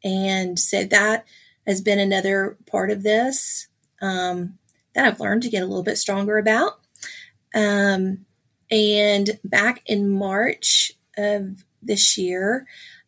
And 0.02 0.58
so 0.58 0.84
that 0.84 1.24
has 1.64 1.80
been 1.80 2.00
another 2.00 2.58
part 2.66 2.90
of 2.90 3.04
this 3.04 3.68
um, 4.02 4.58
that 4.94 5.06
I've 5.06 5.20
learned 5.20 5.44
to 5.44 5.48
get 5.48 5.62
a 5.62 5.66
little 5.66 5.84
bit 5.84 5.96
stronger 5.96 6.38
about. 6.38 6.80
Um, 7.54 8.26
and 8.70 9.38
back 9.44 9.82
in 9.86 10.10
March 10.10 10.92
of 11.16 11.64
this 11.82 12.18
year, 12.18 12.66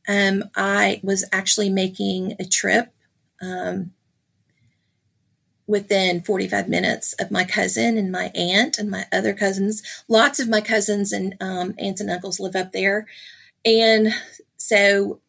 um, 0.09 0.45
I 0.55 1.01
was 1.03 1.25
actually 1.33 1.71
making 1.71 2.37
a 2.39 2.45
trip 2.45 2.93
um, 3.43 3.93
within 5.67 6.23
45 6.23 6.69
minutes 6.69 7.13
of 7.15 7.31
my 7.31 7.45
cousin 7.45 7.99
and 7.99 8.13
my 8.13 8.31
aunt 8.35 8.79
and 8.79 8.89
my 8.91 9.07
other 9.13 9.35
cousins. 9.35 9.83
Lots 10.09 10.39
of 10.39 10.49
my 10.49 10.61
cousins 10.61 11.13
and 11.13 11.35
um, 11.41 11.75
aunts 11.79 12.01
and 12.01 12.11
uncles 12.11 12.39
live 12.39 12.55
up 12.55 12.73
there. 12.73 13.07
And 13.65 14.15
so 14.57 15.21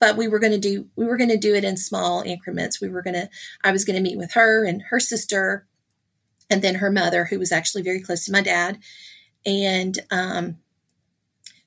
but 0.00 0.16
we 0.16 0.26
were 0.26 0.38
going 0.38 0.52
to 0.52 0.58
do 0.58 0.86
we 0.96 1.04
were 1.04 1.16
going 1.16 1.30
to 1.30 1.36
do 1.36 1.54
it 1.54 1.62
in 1.62 1.76
small 1.76 2.22
increments 2.22 2.80
we 2.80 2.88
were 2.88 3.02
going 3.02 3.14
to 3.14 3.28
i 3.62 3.70
was 3.70 3.84
going 3.84 3.96
to 3.96 4.02
meet 4.02 4.18
with 4.18 4.32
her 4.32 4.64
and 4.64 4.82
her 4.88 4.98
sister 4.98 5.66
and 6.50 6.62
then 6.62 6.76
her 6.76 6.90
mother 6.90 7.26
who 7.26 7.38
was 7.38 7.52
actually 7.52 7.82
very 7.82 8.00
close 8.00 8.24
to 8.24 8.32
my 8.32 8.42
dad. 8.42 8.78
And 9.46 9.98
um, 10.10 10.58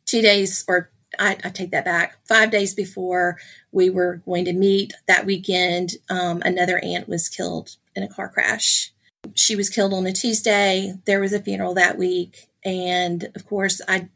two 0.06 0.22
days 0.22 0.63
or 0.67 0.91
I, 1.17 1.38
I, 1.43 1.50
take 1.50 1.72
that 1.72 1.86
back 1.86 2.17
five 2.28 2.52
days 2.52 2.74
before 2.74 3.38
we 3.72 3.89
were 3.89 4.17
going 4.26 4.46
to 4.46 4.54
meet 4.54 4.93
that 5.08 5.26
weekend 5.26 5.91
um, 6.10 6.41
another 6.43 6.80
aunt 6.84 7.08
was 7.08 7.30
killed 7.30 7.78
in 7.96 8.04
a 8.04 8.08
car 8.08 8.30
crash. 8.30 8.91
She 9.36 9.56
was 9.56 9.69
killed 9.69 9.93
on 9.93 10.08
a 10.08 10.12
tuesday. 10.12 10.96
There 11.06 11.19
was 11.19 11.34
a 11.34 11.39
funeral 11.39 11.74
that 11.76 11.98
week. 11.98 12.50
And 12.65 13.30
of 13.36 13.46
course 13.46 13.82
i 13.88 14.10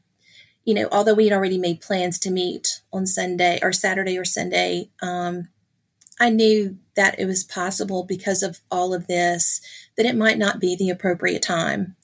you 0.68 0.74
know, 0.74 0.90
although 0.92 1.14
we 1.14 1.24
had 1.24 1.34
already 1.34 1.58
made 1.58 1.80
plans 1.80 2.20
to 2.20 2.30
meet 2.30 2.82
on 2.92 3.08
Sunday 3.08 3.58
or 3.62 3.72
Saturday 3.72 4.18
or 4.18 4.26
Sunday, 4.26 4.90
um, 5.02 5.48
I 6.20 6.30
knew 6.30 6.78
that 6.96 7.20
it 7.20 7.26
was 7.26 7.44
possible 7.44 8.04
because 8.04 8.42
of 8.42 8.60
all 8.72 8.94
of 8.94 9.08
this 9.08 9.62
that 9.96 10.06
it 10.06 10.16
might 10.16 10.38
not 10.38 10.60
be 10.60 10.76
the 10.76 10.90
appropriate 10.90 11.44
time 11.44 11.96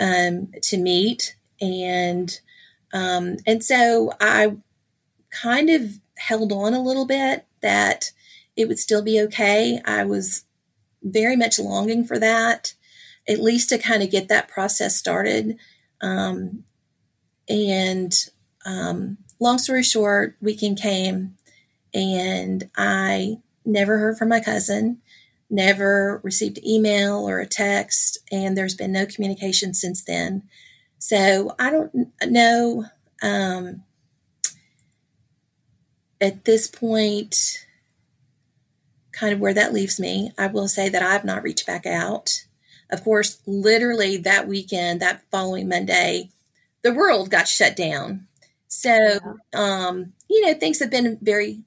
um, 0.00 0.52
to 0.62 0.76
meet, 0.76 1.36
and 1.60 2.38
um, 2.92 3.36
and 3.46 3.64
so 3.64 4.12
I 4.20 4.56
kind 5.30 5.70
of 5.70 5.98
held 6.16 6.52
on 6.52 6.74
a 6.74 6.82
little 6.82 7.06
bit 7.06 7.46
that 7.62 8.12
it 8.56 8.68
would 8.68 8.78
still 8.78 9.02
be 9.02 9.20
okay. 9.20 9.80
I 9.84 10.04
was 10.04 10.44
very 11.02 11.36
much 11.36 11.58
longing 11.58 12.04
for 12.04 12.18
that, 12.18 12.74
at 13.28 13.40
least 13.40 13.70
to 13.70 13.78
kind 13.78 14.02
of 14.02 14.10
get 14.10 14.28
that 14.28 14.48
process 14.48 14.96
started. 14.96 15.56
Um, 16.00 16.64
and 17.48 18.12
um, 18.64 19.18
long 19.40 19.58
story 19.58 19.82
short, 19.82 20.36
weekend 20.40 20.80
came 20.80 21.36
and 21.94 22.70
I 22.76 23.38
never 23.64 23.98
heard 23.98 24.18
from 24.18 24.28
my 24.28 24.40
cousin, 24.40 24.98
never 25.50 26.20
received 26.22 26.58
an 26.58 26.66
email 26.66 27.28
or 27.28 27.40
a 27.40 27.46
text, 27.46 28.18
and 28.30 28.56
there's 28.56 28.74
been 28.74 28.92
no 28.92 29.06
communication 29.06 29.74
since 29.74 30.02
then. 30.04 30.42
So 30.98 31.54
I 31.58 31.70
don't 31.70 32.12
know 32.26 32.86
um, 33.22 33.82
at 36.20 36.44
this 36.44 36.66
point 36.66 37.66
kind 39.12 39.34
of 39.34 39.40
where 39.40 39.54
that 39.54 39.72
leaves 39.72 40.00
me. 40.00 40.32
I 40.38 40.46
will 40.46 40.68
say 40.68 40.88
that 40.88 41.02
I've 41.02 41.24
not 41.24 41.42
reached 41.42 41.66
back 41.66 41.86
out. 41.86 42.44
Of 42.90 43.04
course, 43.04 43.38
literally 43.46 44.16
that 44.18 44.48
weekend, 44.48 45.00
that 45.00 45.22
following 45.30 45.68
Monday, 45.68 46.30
the 46.82 46.92
world 46.92 47.30
got 47.30 47.48
shut 47.48 47.76
down. 47.76 48.26
So, 48.68 49.18
um, 49.54 50.14
you 50.28 50.46
know, 50.46 50.54
things 50.54 50.78
have 50.78 50.90
been 50.90 51.18
very, 51.20 51.60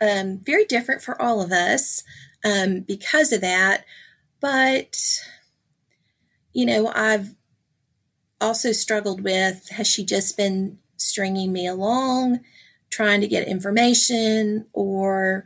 um, 0.00 0.40
very 0.44 0.64
different 0.64 1.02
for 1.02 1.20
all 1.20 1.42
of 1.42 1.52
us 1.52 2.02
um, 2.44 2.80
because 2.80 3.32
of 3.32 3.40
that. 3.40 3.84
But, 4.40 4.96
you 6.52 6.66
know, 6.66 6.92
I've 6.94 7.34
also 8.40 8.72
struggled 8.72 9.22
with 9.22 9.68
has 9.70 9.86
she 9.86 10.04
just 10.04 10.36
been 10.36 10.78
stringing 10.96 11.52
me 11.52 11.66
along, 11.66 12.40
trying 12.90 13.20
to 13.20 13.28
get 13.28 13.48
information, 13.48 14.66
or 14.72 15.44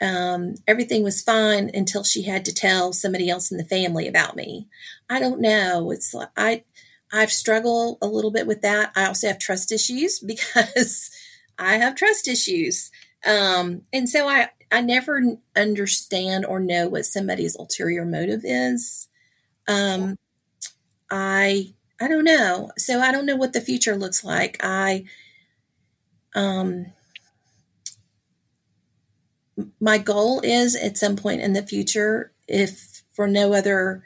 um, 0.00 0.54
everything 0.66 1.02
was 1.02 1.22
fine 1.22 1.70
until 1.74 2.04
she 2.04 2.22
had 2.22 2.44
to 2.44 2.54
tell 2.54 2.92
somebody 2.92 3.28
else 3.30 3.50
in 3.50 3.58
the 3.58 3.64
family 3.64 4.06
about 4.06 4.36
me? 4.36 4.68
I 5.08 5.18
don't 5.18 5.40
know. 5.40 5.90
It's 5.90 6.14
like 6.14 6.28
I 6.36 6.64
I've 7.12 7.32
struggled 7.32 7.98
a 8.02 8.06
little 8.06 8.30
bit 8.30 8.46
with 8.46 8.62
that. 8.62 8.92
I 8.96 9.06
also 9.06 9.28
have 9.28 9.38
trust 9.38 9.72
issues 9.72 10.18
because 10.26 11.10
I 11.58 11.76
have 11.78 11.94
trust 11.94 12.28
issues. 12.28 12.90
Um, 13.26 13.82
and 13.92 14.08
so 14.08 14.28
I, 14.28 14.48
I 14.70 14.80
never 14.80 15.38
understand 15.56 16.44
or 16.44 16.60
know 16.60 16.88
what 16.88 17.06
somebody's 17.06 17.56
ulterior 17.56 18.04
motive 18.04 18.40
is. 18.44 19.08
Um, 19.68 20.16
I, 21.10 21.74
I 22.00 22.08
don't 22.08 22.24
know. 22.24 22.70
So 22.78 23.00
I 23.00 23.12
don't 23.12 23.26
know 23.26 23.36
what 23.36 23.52
the 23.52 23.60
future 23.60 23.96
looks 23.96 24.24
like. 24.24 24.58
I, 24.62 25.04
um, 26.34 26.86
my 29.80 29.98
goal 29.98 30.40
is 30.40 30.76
at 30.76 30.98
some 30.98 31.16
point 31.16 31.40
in 31.40 31.52
the 31.52 31.62
future, 31.62 32.32
if 32.46 33.02
for 33.12 33.26
no 33.26 33.54
other 33.54 34.04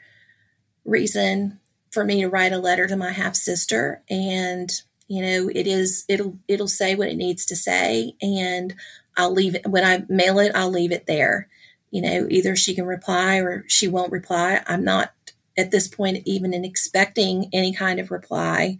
reason, 0.85 1.59
for 1.91 2.05
me 2.05 2.21
to 2.21 2.29
write 2.29 2.53
a 2.53 2.57
letter 2.57 2.87
to 2.87 2.95
my 2.95 3.11
half 3.11 3.35
sister 3.35 4.01
and 4.09 4.81
you 5.07 5.21
know 5.21 5.49
it 5.53 5.67
is 5.67 6.05
it'll 6.07 6.37
it'll 6.47 6.67
say 6.67 6.95
what 6.95 7.09
it 7.09 7.17
needs 7.17 7.45
to 7.45 7.55
say 7.55 8.13
and 8.21 8.73
I'll 9.17 9.31
leave 9.31 9.55
it 9.55 9.67
when 9.67 9.83
I 9.83 10.05
mail 10.09 10.39
it 10.39 10.51
I'll 10.55 10.71
leave 10.71 10.91
it 10.91 11.05
there. 11.05 11.47
You 11.91 12.01
know 12.01 12.27
either 12.29 12.55
she 12.55 12.75
can 12.75 12.85
reply 12.85 13.37
or 13.37 13.65
she 13.67 13.87
won't 13.87 14.11
reply. 14.11 14.61
I'm 14.67 14.83
not 14.83 15.13
at 15.57 15.71
this 15.71 15.87
point 15.87 16.23
even 16.25 16.53
in 16.53 16.63
expecting 16.65 17.49
any 17.53 17.73
kind 17.73 17.99
of 17.99 18.11
reply. 18.11 18.77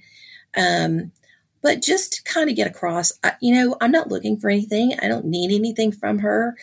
Um, 0.55 1.11
but 1.61 1.81
just 1.81 2.13
to 2.13 2.23
kind 2.23 2.49
of 2.49 2.55
get 2.55 2.67
across 2.67 3.11
I, 3.23 3.33
you 3.41 3.53
know 3.53 3.77
I'm 3.81 3.91
not 3.91 4.09
looking 4.09 4.37
for 4.37 4.49
anything. 4.49 4.93
I 5.01 5.07
don't 5.07 5.25
need 5.25 5.53
anything 5.53 5.91
from 5.91 6.19
her. 6.19 6.55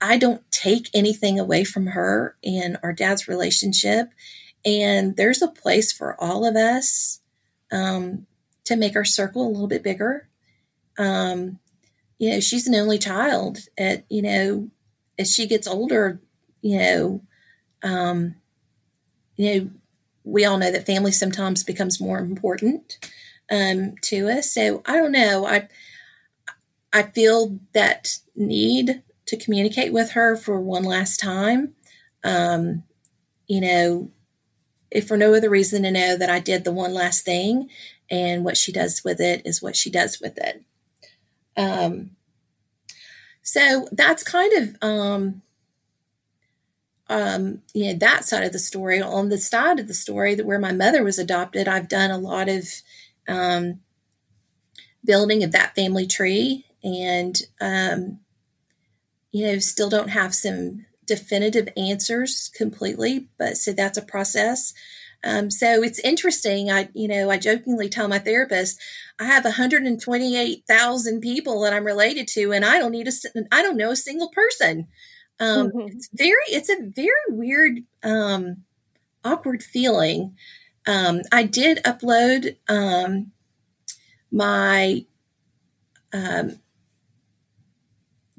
I 0.00 0.16
don't 0.16 0.48
take 0.50 0.88
anything 0.94 1.38
away 1.38 1.64
from 1.64 1.86
her 1.88 2.36
in 2.42 2.78
our 2.82 2.92
dad's 2.92 3.28
relationship. 3.28 4.12
And 4.64 5.16
there's 5.16 5.42
a 5.42 5.48
place 5.48 5.92
for 5.92 6.20
all 6.20 6.44
of 6.44 6.56
us 6.56 7.20
um, 7.72 8.26
to 8.64 8.76
make 8.76 8.96
our 8.96 9.04
circle 9.04 9.46
a 9.46 9.48
little 9.48 9.68
bit 9.68 9.82
bigger. 9.82 10.28
Um, 10.98 11.58
you 12.18 12.30
know, 12.30 12.40
she's 12.40 12.66
an 12.66 12.74
only 12.74 12.98
child. 12.98 13.58
At 13.78 14.04
you 14.08 14.22
know, 14.22 14.70
as 15.18 15.32
she 15.32 15.46
gets 15.46 15.66
older, 15.66 16.20
you 16.60 16.78
know, 16.78 17.22
um, 17.82 18.34
you 19.36 19.54
know, 19.54 19.70
we 20.24 20.44
all 20.44 20.58
know 20.58 20.70
that 20.70 20.86
family 20.86 21.12
sometimes 21.12 21.64
becomes 21.64 22.00
more 22.00 22.18
important 22.18 22.98
um, 23.50 23.94
to 24.02 24.28
us. 24.28 24.52
So 24.52 24.82
I 24.86 24.96
don't 24.96 25.12
know. 25.12 25.46
I 25.46 25.68
I 26.92 27.02
feel 27.02 27.58
that 27.72 28.18
need 28.34 29.02
to 29.26 29.36
communicate 29.36 29.92
with 29.92 30.12
her 30.12 30.36
for 30.36 30.60
one 30.60 30.84
last 30.84 31.20
time. 31.20 31.74
Um, 32.24 32.84
you 33.46 33.60
know, 33.60 34.10
if 34.90 35.06
for 35.06 35.16
no 35.16 35.34
other 35.34 35.50
reason 35.50 35.82
to 35.82 35.90
know 35.90 36.16
that 36.16 36.30
I 36.30 36.40
did 36.40 36.64
the 36.64 36.72
one 36.72 36.94
last 36.94 37.24
thing 37.24 37.68
and 38.10 38.44
what 38.44 38.56
she 38.56 38.72
does 38.72 39.02
with 39.04 39.20
it 39.20 39.42
is 39.44 39.62
what 39.62 39.76
she 39.76 39.90
does 39.90 40.18
with 40.20 40.38
it. 40.38 40.64
Um, 41.58 42.12
so 43.42 43.88
that's 43.92 44.22
kind 44.22 44.52
of, 44.54 44.76
um, 44.82 45.42
um, 47.08 47.62
you 47.72 47.86
know, 47.92 47.98
that 47.98 48.24
side 48.24 48.44
of 48.44 48.52
the 48.52 48.58
story. 48.58 49.00
On 49.00 49.28
the 49.30 49.38
side 49.38 49.80
of 49.80 49.88
the 49.88 49.94
story 49.94 50.34
that 50.34 50.46
where 50.46 50.58
my 50.58 50.72
mother 50.72 51.02
was 51.02 51.18
adopted, 51.18 51.66
I've 51.66 51.88
done 51.88 52.10
a 52.10 52.18
lot 52.18 52.48
of 52.48 52.68
um, 53.26 53.80
building 55.04 55.42
of 55.42 55.52
that 55.52 55.74
family 55.74 56.06
tree 56.06 56.66
and, 56.84 57.40
um, 57.60 58.20
you 59.32 59.46
know, 59.46 59.58
still 59.58 59.90
don't 59.90 60.10
have 60.10 60.34
some 60.34 60.86
definitive 61.06 61.68
answers 61.76 62.50
completely, 62.54 63.28
but 63.38 63.56
so 63.56 63.72
that's 63.72 63.98
a 63.98 64.02
process. 64.02 64.74
Um, 65.24 65.50
so 65.50 65.82
it's 65.82 65.98
interesting. 66.00 66.70
I, 66.70 66.88
you 66.94 67.08
know, 67.08 67.30
I 67.30 67.38
jokingly 67.38 67.88
tell 67.88 68.08
my 68.08 68.18
therapist, 68.18 68.80
I 69.18 69.24
have 69.24 69.44
128,000 69.44 71.20
people 71.20 71.60
that 71.62 71.72
I'm 71.72 71.84
related 71.84 72.28
to, 72.28 72.52
and 72.52 72.64
I 72.64 72.78
don't 72.78 72.92
need 72.92 73.08
a, 73.08 73.12
I 73.50 73.62
don't 73.62 73.76
know 73.76 73.90
a 73.90 73.96
single 73.96 74.28
person. 74.28 74.86
Um, 75.40 75.70
mm-hmm. 75.70 75.88
It's 75.88 76.08
very, 76.12 76.44
it's 76.48 76.70
a 76.70 76.76
very 76.80 77.10
weird, 77.28 77.80
um, 78.02 78.64
awkward 79.24 79.62
feeling. 79.62 80.36
Um, 80.86 81.22
I 81.32 81.42
did 81.42 81.82
upload 81.84 82.56
um, 82.68 83.32
my 84.30 85.04
um, 86.12 86.58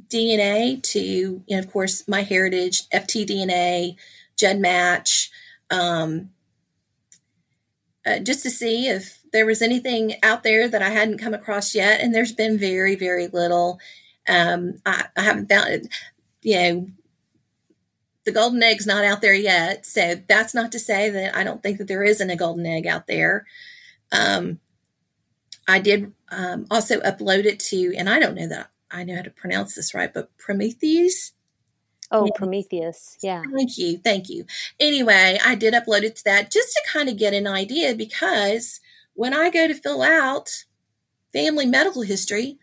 DNA 0.08 0.82
to, 0.82 1.00
you 1.00 1.44
know, 1.50 1.60
of 1.60 1.72
course, 1.72 2.08
my 2.08 2.24
heritage, 2.24 2.88
FTDNA, 2.90 3.96
GEDmatch, 4.38 5.30
um, 5.70 6.32
uh, 8.10 8.20
just 8.20 8.44
to 8.44 8.50
see 8.50 8.88
if 8.88 9.20
there 9.32 9.46
was 9.46 9.62
anything 9.62 10.16
out 10.24 10.44
there 10.44 10.68
that 10.68 10.82
I 10.82 10.90
hadn't 10.90 11.20
come 11.20 11.34
across 11.34 11.76
yet. 11.76 12.02
And 12.02 12.14
there's 12.14 12.32
been 12.32 12.58
very, 12.58 12.96
very 12.96 13.28
little. 13.28 13.80
Um, 14.28 14.76
I, 14.86 15.06
I 15.16 15.22
haven't 15.22 15.50
found 15.50 15.70
it, 15.70 15.88
you 16.42 16.56
know, 16.56 16.88
the 18.26 18.32
golden 18.32 18.62
egg's 18.64 18.88
not 18.88 19.04
out 19.04 19.22
there 19.22 19.34
yet. 19.34 19.86
So 19.86 20.16
that's 20.28 20.54
not 20.54 20.72
to 20.74 20.80
say 20.80 21.10
that 21.10 21.36
I 21.36 21.44
don't 21.44 21.62
think 21.62 21.78
that 21.78 21.88
there 21.88 22.04
isn't 22.04 22.30
a 22.30 22.36
golden 22.36 22.66
egg 22.66 22.88
out 22.88 23.08
there. 23.08 23.46
Um, 24.12 24.60
I 25.68 25.80
did 25.80 26.14
um, 26.30 26.66
also 26.72 27.00
upload 27.02 27.46
it 27.46 27.60
to, 27.60 27.94
and 27.96 28.10
I 28.10 28.20
don't 28.20 28.36
know 28.36 28.48
that 28.48 28.72
I 28.92 29.04
know 29.04 29.18
how 29.18 29.22
to 29.22 29.30
pronounce 29.30 29.76
this 29.76 29.94
right, 29.94 30.14
but 30.14 30.36
Promethease. 30.38 31.32
Oh, 32.12 32.26
yeah. 32.26 32.32
Promethease. 32.36 33.18
Yeah. 33.22 33.44
Thank 33.56 33.78
you. 33.78 33.98
Thank 33.98 34.30
you. 34.30 34.46
Anyway, 34.80 35.38
I 35.46 35.56
did 35.56 35.74
upload 35.74 36.04
it 36.04 36.16
to 36.18 36.24
that 36.26 36.52
just 36.52 36.74
to 36.74 36.82
kind 36.92 37.08
of 37.08 37.18
get 37.18 37.34
an 37.34 37.48
idea 37.48 37.94
because 37.94 38.80
when 39.14 39.34
I 39.34 39.50
go 39.50 39.68
to 39.68 39.74
fill 39.74 40.02
out 40.02 40.66
family 41.32 41.66
medical 41.66 42.02
history, 42.02 42.58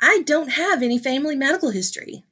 I 0.00 0.22
don't 0.24 0.50
have 0.52 0.82
any 0.82 0.98
family 0.98 1.36
medical 1.36 1.70
history. 1.70 2.24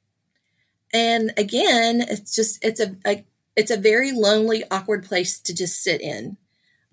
And 0.93 1.33
again, 1.37 2.01
it's 2.01 2.35
just 2.35 2.65
it's 2.65 2.81
a, 2.81 2.97
a 3.07 3.25
it's 3.57 3.71
a 3.71 3.77
very 3.77 4.13
lonely, 4.13 4.65
awkward 4.71 5.05
place 5.05 5.41
to 5.41 5.55
just 5.55 5.83
sit 5.83 6.01
in. 6.01 6.37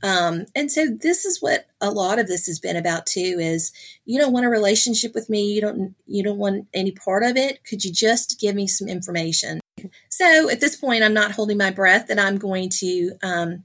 Um, 0.04 0.46
and 0.54 0.70
so 0.70 0.88
this 0.88 1.26
is 1.26 1.42
what 1.42 1.66
a 1.80 1.90
lot 1.90 2.20
of 2.20 2.28
this 2.28 2.46
has 2.48 2.60
been 2.60 2.76
about 2.76 3.06
too 3.06 3.38
is 3.40 3.72
you 4.06 4.20
don't 4.20 4.34
want 4.34 4.46
a 4.46 4.50
relationship 4.50 5.16
with 5.16 5.30
me. 5.30 5.54
You 5.54 5.62
don't 5.62 5.96
you 6.06 6.24
don't 6.24 6.38
want 6.38 6.68
any 6.74 6.92
part 6.92 7.24
of 7.24 7.38
it. 7.38 7.64
Could 7.64 7.84
you 7.84 7.92
just 7.92 8.40
give 8.40 8.54
me 8.54 8.68
some 8.68 8.90
information? 8.90 9.62
So 10.10 10.50
at 10.50 10.62
this 10.62 10.76
point 10.76 11.04
i'm 11.04 11.16
not 11.16 11.32
holding 11.32 11.58
my 11.58 11.72
breath 11.72 12.08
that 12.08 12.20
i'm 12.20 12.38
going 12.38 12.70
to 12.70 13.12
um, 13.24 13.64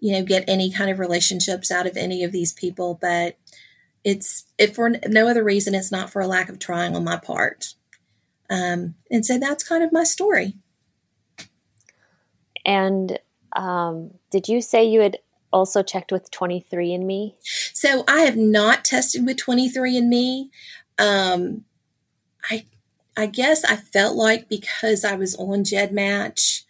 you 0.00 0.12
know 0.12 0.24
get 0.24 0.48
any 0.48 0.72
kind 0.72 0.90
of 0.90 0.98
relationships 0.98 1.70
out 1.70 1.86
of 1.86 1.96
any 1.96 2.24
of 2.24 2.32
these 2.32 2.52
people 2.52 2.98
but 3.00 3.36
it's 4.04 4.46
if 4.56 4.74
for 4.74 4.90
no 5.06 5.28
other 5.28 5.44
reason 5.44 5.74
it's 5.74 5.92
not 5.92 6.10
for 6.10 6.20
a 6.22 6.26
lack 6.26 6.48
of 6.48 6.58
trying 6.58 6.96
on 6.96 7.04
my 7.04 7.16
part. 7.16 7.74
Um, 8.50 8.94
and 9.10 9.24
so 9.24 9.38
that's 9.38 9.68
kind 9.68 9.84
of 9.84 9.92
my 9.92 10.04
story. 10.04 10.54
And 12.64 13.18
um, 13.58 14.12
did 14.30 14.48
you 14.48 14.62
say 14.62 14.84
you 14.84 15.00
had 15.00 15.18
also 15.52 15.82
checked 15.82 16.12
with 16.12 16.30
23andMe? 16.30 17.34
So 17.42 18.04
I 18.06 18.20
have 18.20 18.36
not 18.36 18.84
tested 18.84 19.26
with 19.26 19.36
23andMe. 19.36 20.48
Um, 20.98 21.64
I 22.50 22.66
I 23.16 23.26
guess 23.26 23.64
I 23.64 23.74
felt 23.74 24.14
like 24.14 24.48
because 24.48 25.04
I 25.04 25.16
was 25.16 25.34
on 25.34 25.64
GEDmatch 25.64 26.62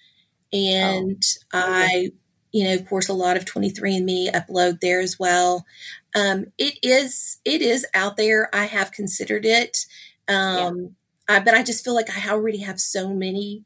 and 0.50 1.22
oh. 1.52 1.62
I, 1.62 2.08
you 2.52 2.64
know, 2.64 2.74
of 2.74 2.88
course, 2.88 3.10
a 3.10 3.12
lot 3.12 3.36
of 3.36 3.44
23andMe 3.44 4.32
upload 4.32 4.80
there 4.80 5.00
as 5.00 5.18
well. 5.18 5.66
Um, 6.14 6.46
it 6.56 6.78
is 6.82 7.38
it 7.44 7.60
is 7.60 7.86
out 7.92 8.16
there. 8.16 8.48
I 8.54 8.64
have 8.64 8.92
considered 8.92 9.44
it, 9.44 9.84
um, 10.26 10.94
yeah. 11.28 11.36
I, 11.36 11.40
but 11.40 11.52
I 11.52 11.62
just 11.62 11.84
feel 11.84 11.94
like 11.94 12.08
I 12.16 12.30
already 12.30 12.58
have 12.58 12.80
so 12.80 13.12
many 13.12 13.64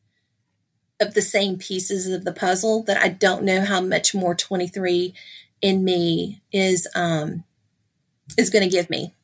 of 1.03 1.15
the 1.15 1.23
same 1.23 1.59
pieces 1.59 2.09
of 2.09 2.25
the 2.25 2.33
puzzle 2.33 2.83
that 2.85 2.97
I 2.97 3.09
don't 3.09 3.45
know 3.45 3.62
how 3.65 3.81
much 3.81 4.15
more 4.15 4.35
23 4.35 5.15
in 5.61 5.85
me 5.85 6.43
is 6.53 6.88
um 6.95 7.45
is 8.38 8.51
going 8.51 8.65
to 8.65 8.71
give 8.71 8.88
me. 8.88 9.15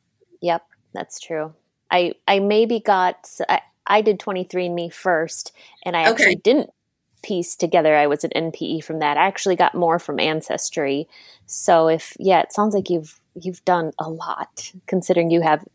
Yep, 0.41 0.65
that's 0.93 1.19
true. 1.19 1.53
I 1.91 2.13
I 2.27 2.39
maybe 2.39 2.79
got 2.79 3.29
I, 3.47 3.61
I 3.87 4.01
did 4.01 4.19
23andMe 4.19 4.93
first 4.93 5.51
and 5.83 5.97
I 5.97 6.03
actually 6.03 6.33
okay. 6.33 6.41
didn't 6.43 6.69
piece 7.21 7.55
together 7.55 7.95
I 7.95 8.07
was 8.07 8.23
an 8.23 8.31
NPE 8.35 8.83
from 8.83 8.99
that. 8.99 9.17
I 9.17 9.27
actually 9.27 9.55
got 9.55 9.75
more 9.75 9.99
from 9.99 10.19
ancestry. 10.19 11.07
So 11.45 11.87
if 11.87 12.15
yeah, 12.19 12.41
it 12.41 12.53
sounds 12.53 12.73
like 12.73 12.89
you've 12.89 13.19
you've 13.35 13.63
done 13.65 13.91
a 13.99 14.09
lot 14.09 14.71
considering 14.87 15.29
you 15.29 15.41
have 15.41 15.65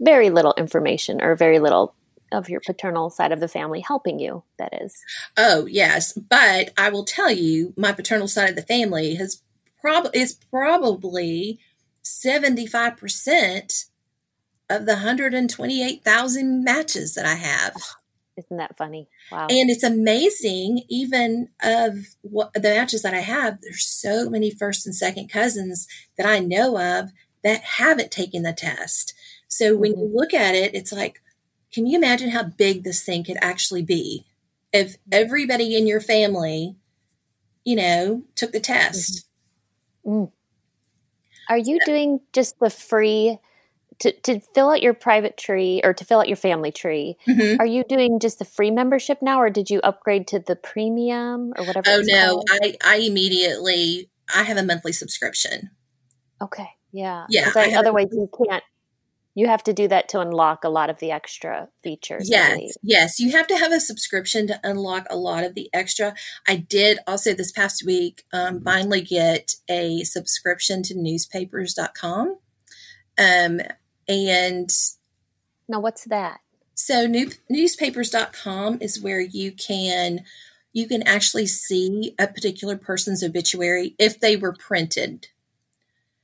very 0.00 0.30
little 0.30 0.54
information 0.56 1.20
or 1.20 1.34
very 1.34 1.58
little 1.58 1.94
of 2.32 2.48
your 2.48 2.60
paternal 2.60 3.10
side 3.10 3.32
of 3.32 3.40
the 3.40 3.48
family 3.48 3.80
helping 3.80 4.18
you 4.18 4.42
that 4.58 4.72
is 4.82 4.96
oh 5.36 5.66
yes 5.66 6.12
but 6.12 6.70
i 6.76 6.88
will 6.88 7.04
tell 7.04 7.30
you 7.30 7.72
my 7.76 7.92
paternal 7.92 8.28
side 8.28 8.50
of 8.50 8.56
the 8.56 8.62
family 8.62 9.14
has 9.14 9.42
prob- 9.80 10.10
is 10.14 10.34
probably 10.50 11.58
75% 12.08 13.86
of 14.70 14.86
the 14.86 14.92
128,000 14.92 16.64
matches 16.64 17.14
that 17.14 17.26
I 17.26 17.34
have. 17.34 17.76
Isn't 18.36 18.56
that 18.56 18.76
funny? 18.76 19.08
Wow. 19.32 19.48
And 19.50 19.68
it's 19.68 19.82
amazing, 19.82 20.82
even 20.88 21.48
of 21.62 22.06
what 22.22 22.52
the 22.54 22.60
matches 22.60 23.02
that 23.02 23.14
I 23.14 23.20
have, 23.20 23.60
there's 23.60 23.84
so 23.84 24.30
many 24.30 24.50
first 24.50 24.86
and 24.86 24.94
second 24.94 25.28
cousins 25.28 25.88
that 26.16 26.26
I 26.26 26.38
know 26.38 26.78
of 26.78 27.10
that 27.42 27.62
haven't 27.62 28.10
taken 28.10 28.42
the 28.42 28.52
test. 28.52 29.14
So 29.48 29.76
when 29.76 29.92
mm-hmm. 29.92 30.00
you 30.02 30.10
look 30.14 30.34
at 30.34 30.54
it, 30.54 30.74
it's 30.74 30.92
like, 30.92 31.20
can 31.72 31.86
you 31.86 31.96
imagine 31.98 32.30
how 32.30 32.44
big 32.44 32.82
this 32.82 33.04
thing 33.04 33.24
could 33.24 33.36
actually 33.40 33.82
be 33.82 34.24
if 34.72 34.96
everybody 35.12 35.76
in 35.76 35.86
your 35.86 36.00
family, 36.00 36.76
you 37.64 37.76
know, 37.76 38.22
took 38.34 38.52
the 38.52 38.60
test? 38.60 39.24
Mm-hmm. 40.06 40.24
Mm. 40.24 40.32
Are 41.50 41.58
you 41.58 41.78
doing 41.86 42.20
just 42.32 42.58
the 42.60 42.68
free 42.68 43.38
to, 44.00 44.12
to 44.20 44.40
fill 44.54 44.70
out 44.70 44.82
your 44.82 44.94
private 44.94 45.36
tree 45.36 45.80
or 45.82 45.92
to 45.94 46.04
fill 46.04 46.20
out 46.20 46.28
your 46.28 46.36
family 46.36 46.70
tree? 46.70 47.16
Mm-hmm. 47.26 47.60
Are 47.60 47.66
you 47.66 47.84
doing 47.88 48.20
just 48.20 48.38
the 48.38 48.44
free 48.44 48.70
membership 48.70 49.22
now, 49.22 49.40
or 49.40 49.50
did 49.50 49.70
you 49.70 49.80
upgrade 49.80 50.26
to 50.28 50.40
the 50.40 50.56
premium 50.56 51.52
or 51.56 51.64
whatever? 51.64 51.88
Oh 51.88 52.02
no, 52.04 52.42
I 52.50 52.76
I 52.84 52.96
immediately 52.98 54.10
I 54.34 54.42
have 54.44 54.56
a 54.56 54.62
monthly 54.62 54.92
subscription. 54.92 55.70
Okay, 56.40 56.68
yeah, 56.92 57.26
yeah. 57.30 57.50
I, 57.56 57.74
otherwise, 57.74 58.08
you 58.12 58.28
can't 58.46 58.62
you 59.38 59.46
have 59.46 59.62
to 59.62 59.72
do 59.72 59.86
that 59.86 60.08
to 60.08 60.18
unlock 60.18 60.64
a 60.64 60.68
lot 60.68 60.90
of 60.90 60.98
the 60.98 61.12
extra 61.12 61.68
features. 61.80 62.28
Yes, 62.28 62.76
yes, 62.82 63.20
you 63.20 63.30
have 63.30 63.46
to 63.46 63.56
have 63.56 63.70
a 63.70 63.78
subscription 63.78 64.48
to 64.48 64.58
unlock 64.64 65.06
a 65.08 65.16
lot 65.16 65.44
of 65.44 65.54
the 65.54 65.70
extra. 65.72 66.14
I 66.48 66.56
did 66.56 66.98
also 67.06 67.34
this 67.34 67.52
past 67.52 67.84
week 67.86 68.24
um, 68.32 68.60
finally 68.62 69.00
get 69.00 69.54
a 69.70 70.02
subscription 70.02 70.82
to 70.82 70.94
newspapers.com. 70.96 72.38
Um, 73.16 73.60
and 74.08 74.70
now, 75.68 75.78
what's 75.78 76.02
that? 76.06 76.40
So, 76.74 77.06
new, 77.06 77.30
newspapers.com 77.48 78.78
is 78.80 79.00
where 79.00 79.20
you 79.20 79.52
can 79.52 80.24
you 80.72 80.88
can 80.88 81.04
actually 81.04 81.46
see 81.46 82.12
a 82.18 82.26
particular 82.26 82.76
person's 82.76 83.22
obituary 83.22 83.94
if 84.00 84.18
they 84.18 84.36
were 84.36 84.52
printed 84.52 85.28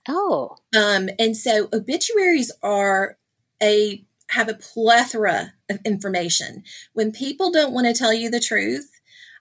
Oh. 0.08 0.56
Um, 0.76 1.08
and 1.18 1.36
so 1.36 1.68
obituaries 1.72 2.52
are 2.62 3.16
a 3.62 4.04
have 4.30 4.48
a 4.48 4.54
plethora 4.54 5.52
of 5.70 5.78
information. 5.84 6.64
When 6.92 7.12
people 7.12 7.50
don't 7.50 7.72
want 7.72 7.86
to 7.86 7.94
tell 7.94 8.12
you 8.12 8.30
the 8.30 8.40
truth, 8.40 8.90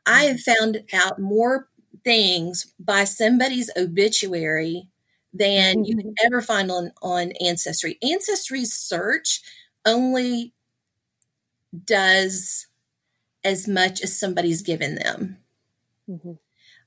I 0.05 0.25
have 0.25 0.41
found 0.41 0.83
out 0.93 1.19
more 1.19 1.69
things 2.03 2.73
by 2.79 3.05
somebody's 3.05 3.71
obituary 3.77 4.87
than 5.33 5.77
mm-hmm. 5.77 5.83
you 5.85 5.97
can 5.97 6.13
ever 6.23 6.41
find 6.41 6.69
on, 6.69 6.91
on 7.01 7.31
Ancestry. 7.41 7.97
Ancestry's 8.03 8.73
search 8.73 9.41
only 9.85 10.53
does 11.85 12.67
as 13.43 13.67
much 13.67 14.01
as 14.01 14.17
somebody's 14.17 14.61
given 14.61 14.95
them. 14.95 15.37
Mm-hmm. 16.09 16.33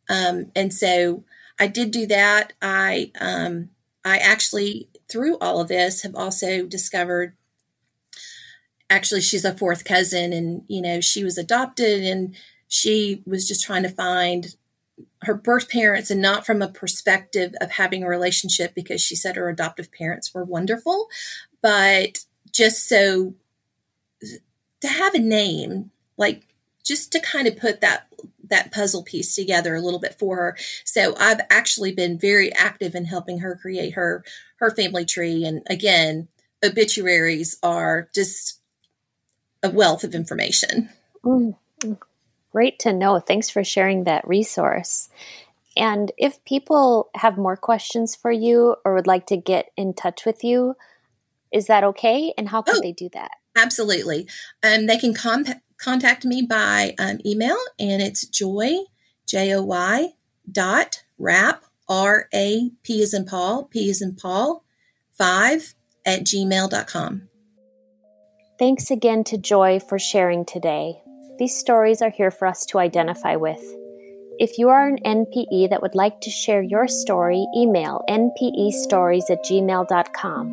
Um, 0.09 0.53
and 0.55 0.73
so 0.73 1.25
I 1.59 1.67
did 1.67 1.91
do 1.91 2.07
that. 2.07 2.53
I 2.63 3.11
um, 3.21 3.71
I 4.07 4.19
actually 4.19 4.89
through 5.11 5.37
all 5.39 5.61
of 5.61 5.69
this 5.69 6.03
have 6.03 6.15
also 6.15 6.65
discovered 6.65 7.37
actually 8.89 9.21
she's 9.21 9.45
a 9.45 9.53
fourth 9.53 9.85
cousin 9.85 10.33
and 10.33 10.63
you 10.69 10.81
know 10.81 11.01
she 11.01 11.25
was 11.25 11.37
adopted 11.37 12.05
and 12.05 12.37
she 12.69 13.23
was 13.27 13.47
just 13.49 13.65
trying 13.65 13.83
to 13.83 13.89
find 13.89 14.55
her 15.23 15.35
birth 15.35 15.69
parents 15.69 16.11
and 16.11 16.23
not 16.23 16.47
from 16.47 16.63
a 16.63 16.69
perspective 16.69 17.53
of 17.61 17.73
having 17.73 18.03
a 18.05 18.09
relationship 18.09 18.75
because 18.75 19.01
she 19.01 19.17
said 19.17 19.37
her 19.37 19.49
adoptive 19.49 19.91
parents 19.93 20.33
were 20.33 20.45
wonderful. 20.45 21.09
But 21.61 22.19
just 22.53 22.89
so 22.89 23.35
to 24.81 24.89
have 24.89 25.15
a 25.15 25.19
name 25.19 25.91
like 26.17 26.47
just 26.85 27.11
to 27.13 27.21
kind 27.21 27.49
of 27.49 27.57
put 27.57 27.81
that 27.81 28.07
that 28.49 28.73
puzzle 28.73 29.03
piece 29.03 29.35
together 29.35 29.75
a 29.75 29.81
little 29.81 30.01
bit 30.01 30.19
for 30.19 30.37
her. 30.37 30.57
So 30.85 31.15
I've 31.19 31.41
actually 31.51 31.93
been 31.93 32.19
very 32.19 32.53
active 32.53 32.95
in 32.95 33.05
helping 33.05 33.41
her 33.41 33.57
create 33.57 33.95
her 33.95 34.25
her 34.57 34.71
family 34.71 35.05
tree. 35.05 35.45
And 35.45 35.63
again, 35.69 36.29
obituaries 36.65 37.59
are 37.63 38.09
just 38.15 38.61
a 39.63 39.71
wealth 39.71 40.05
of 40.05 40.15
information. 40.15 40.89
Mm, 41.25 41.57
great 42.53 42.79
to 42.81 42.93
know. 42.93 43.19
Thanks 43.21 43.51
for 43.51 43.65
sharing 43.65 44.05
that 44.05 44.27
resource. 44.27 45.09
And 45.77 46.11
if 46.17 46.43
people 46.45 47.11
have 47.15 47.37
more 47.37 47.57
questions 47.57 48.15
for 48.15 48.31
you 48.31 48.77
or 48.85 48.95
would 48.95 49.07
like 49.07 49.27
to 49.27 49.37
get 49.37 49.71
in 49.77 49.93
touch 49.93 50.25
with 50.25 50.43
you, 50.43 50.75
is 51.53 51.67
that 51.67 51.85
okay? 51.85 52.33
And 52.39 52.49
how 52.49 52.63
can 52.63 52.77
oh, 52.77 52.81
they 52.81 52.93
do 52.93 53.11
that? 53.13 53.33
Absolutely. 53.57 54.27
Um, 54.63 54.87
they 54.87 54.99
can 54.99 55.15
comp- 55.15 55.61
contact 55.79 56.25
me 56.25 56.43
by 56.43 56.95
um, 56.99 57.19
email, 57.25 57.57
and 57.79 58.03
it's 58.03 58.27
joy, 58.27 58.77
J 59.27 59.55
O 59.55 59.63
Y, 59.63 60.15
dot 60.51 61.05
rap, 61.19 61.65
R 61.89 62.29
A 62.35 62.71
P 62.83 63.01
is 63.01 63.15
in 63.15 63.25
Paul, 63.25 63.65
P 63.65 63.89
is 63.89 64.03
in 64.03 64.15
Paul, 64.15 64.65
5 65.19 65.75
at 66.05 66.21
gmail.com. 66.21 67.29
Thanks 68.59 68.91
again 68.91 69.25
to 69.25 69.37
Joy 69.37 69.81
for 69.81 69.99
sharing 69.99 70.45
today. 70.45 71.03
These 71.39 71.57
stories 71.57 72.01
are 72.01 72.11
here 72.11 72.31
for 72.31 72.47
us 72.47 72.65
to 72.67 72.79
identify 72.79 73.37
with. 73.37 73.63
If 74.39 74.59
you 74.59 74.69
are 74.69 74.87
an 74.87 74.99
NPE 75.05 75.71
that 75.71 75.83
would 75.83 75.95
like 75.95 76.21
to 76.23 76.31
share 76.31 76.63
your 76.63 76.89
story, 76.89 77.47
email 77.57 78.03
npestories 78.09 79.31
at 79.31 79.45
gmail.com. 79.45 80.49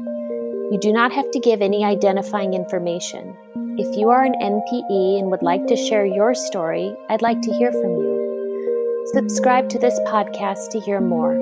You 0.72 0.80
do 0.82 0.92
not 0.92 1.12
have 1.12 1.30
to 1.32 1.40
give 1.40 1.62
any 1.62 1.86
identifying 1.86 2.54
information. 2.54 3.36
If 3.76 3.98
you 3.98 4.10
are 4.10 4.24
an 4.24 4.36
NPE 4.36 5.18
and 5.18 5.32
would 5.32 5.42
like 5.42 5.66
to 5.66 5.76
share 5.76 6.06
your 6.06 6.36
story, 6.36 6.96
I'd 7.10 7.24
like 7.24 7.42
to 7.42 7.52
hear 7.54 7.72
from 7.72 7.92
you. 7.98 9.10
Subscribe 9.14 9.68
to 9.70 9.80
this 9.80 10.00
podcast 10.02 10.70
to 10.74 10.80
hear 10.80 11.02
more. 11.02 11.34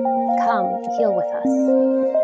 Come 0.46 0.82
heal 0.96 1.14
with 1.14 1.26
us. 1.26 2.21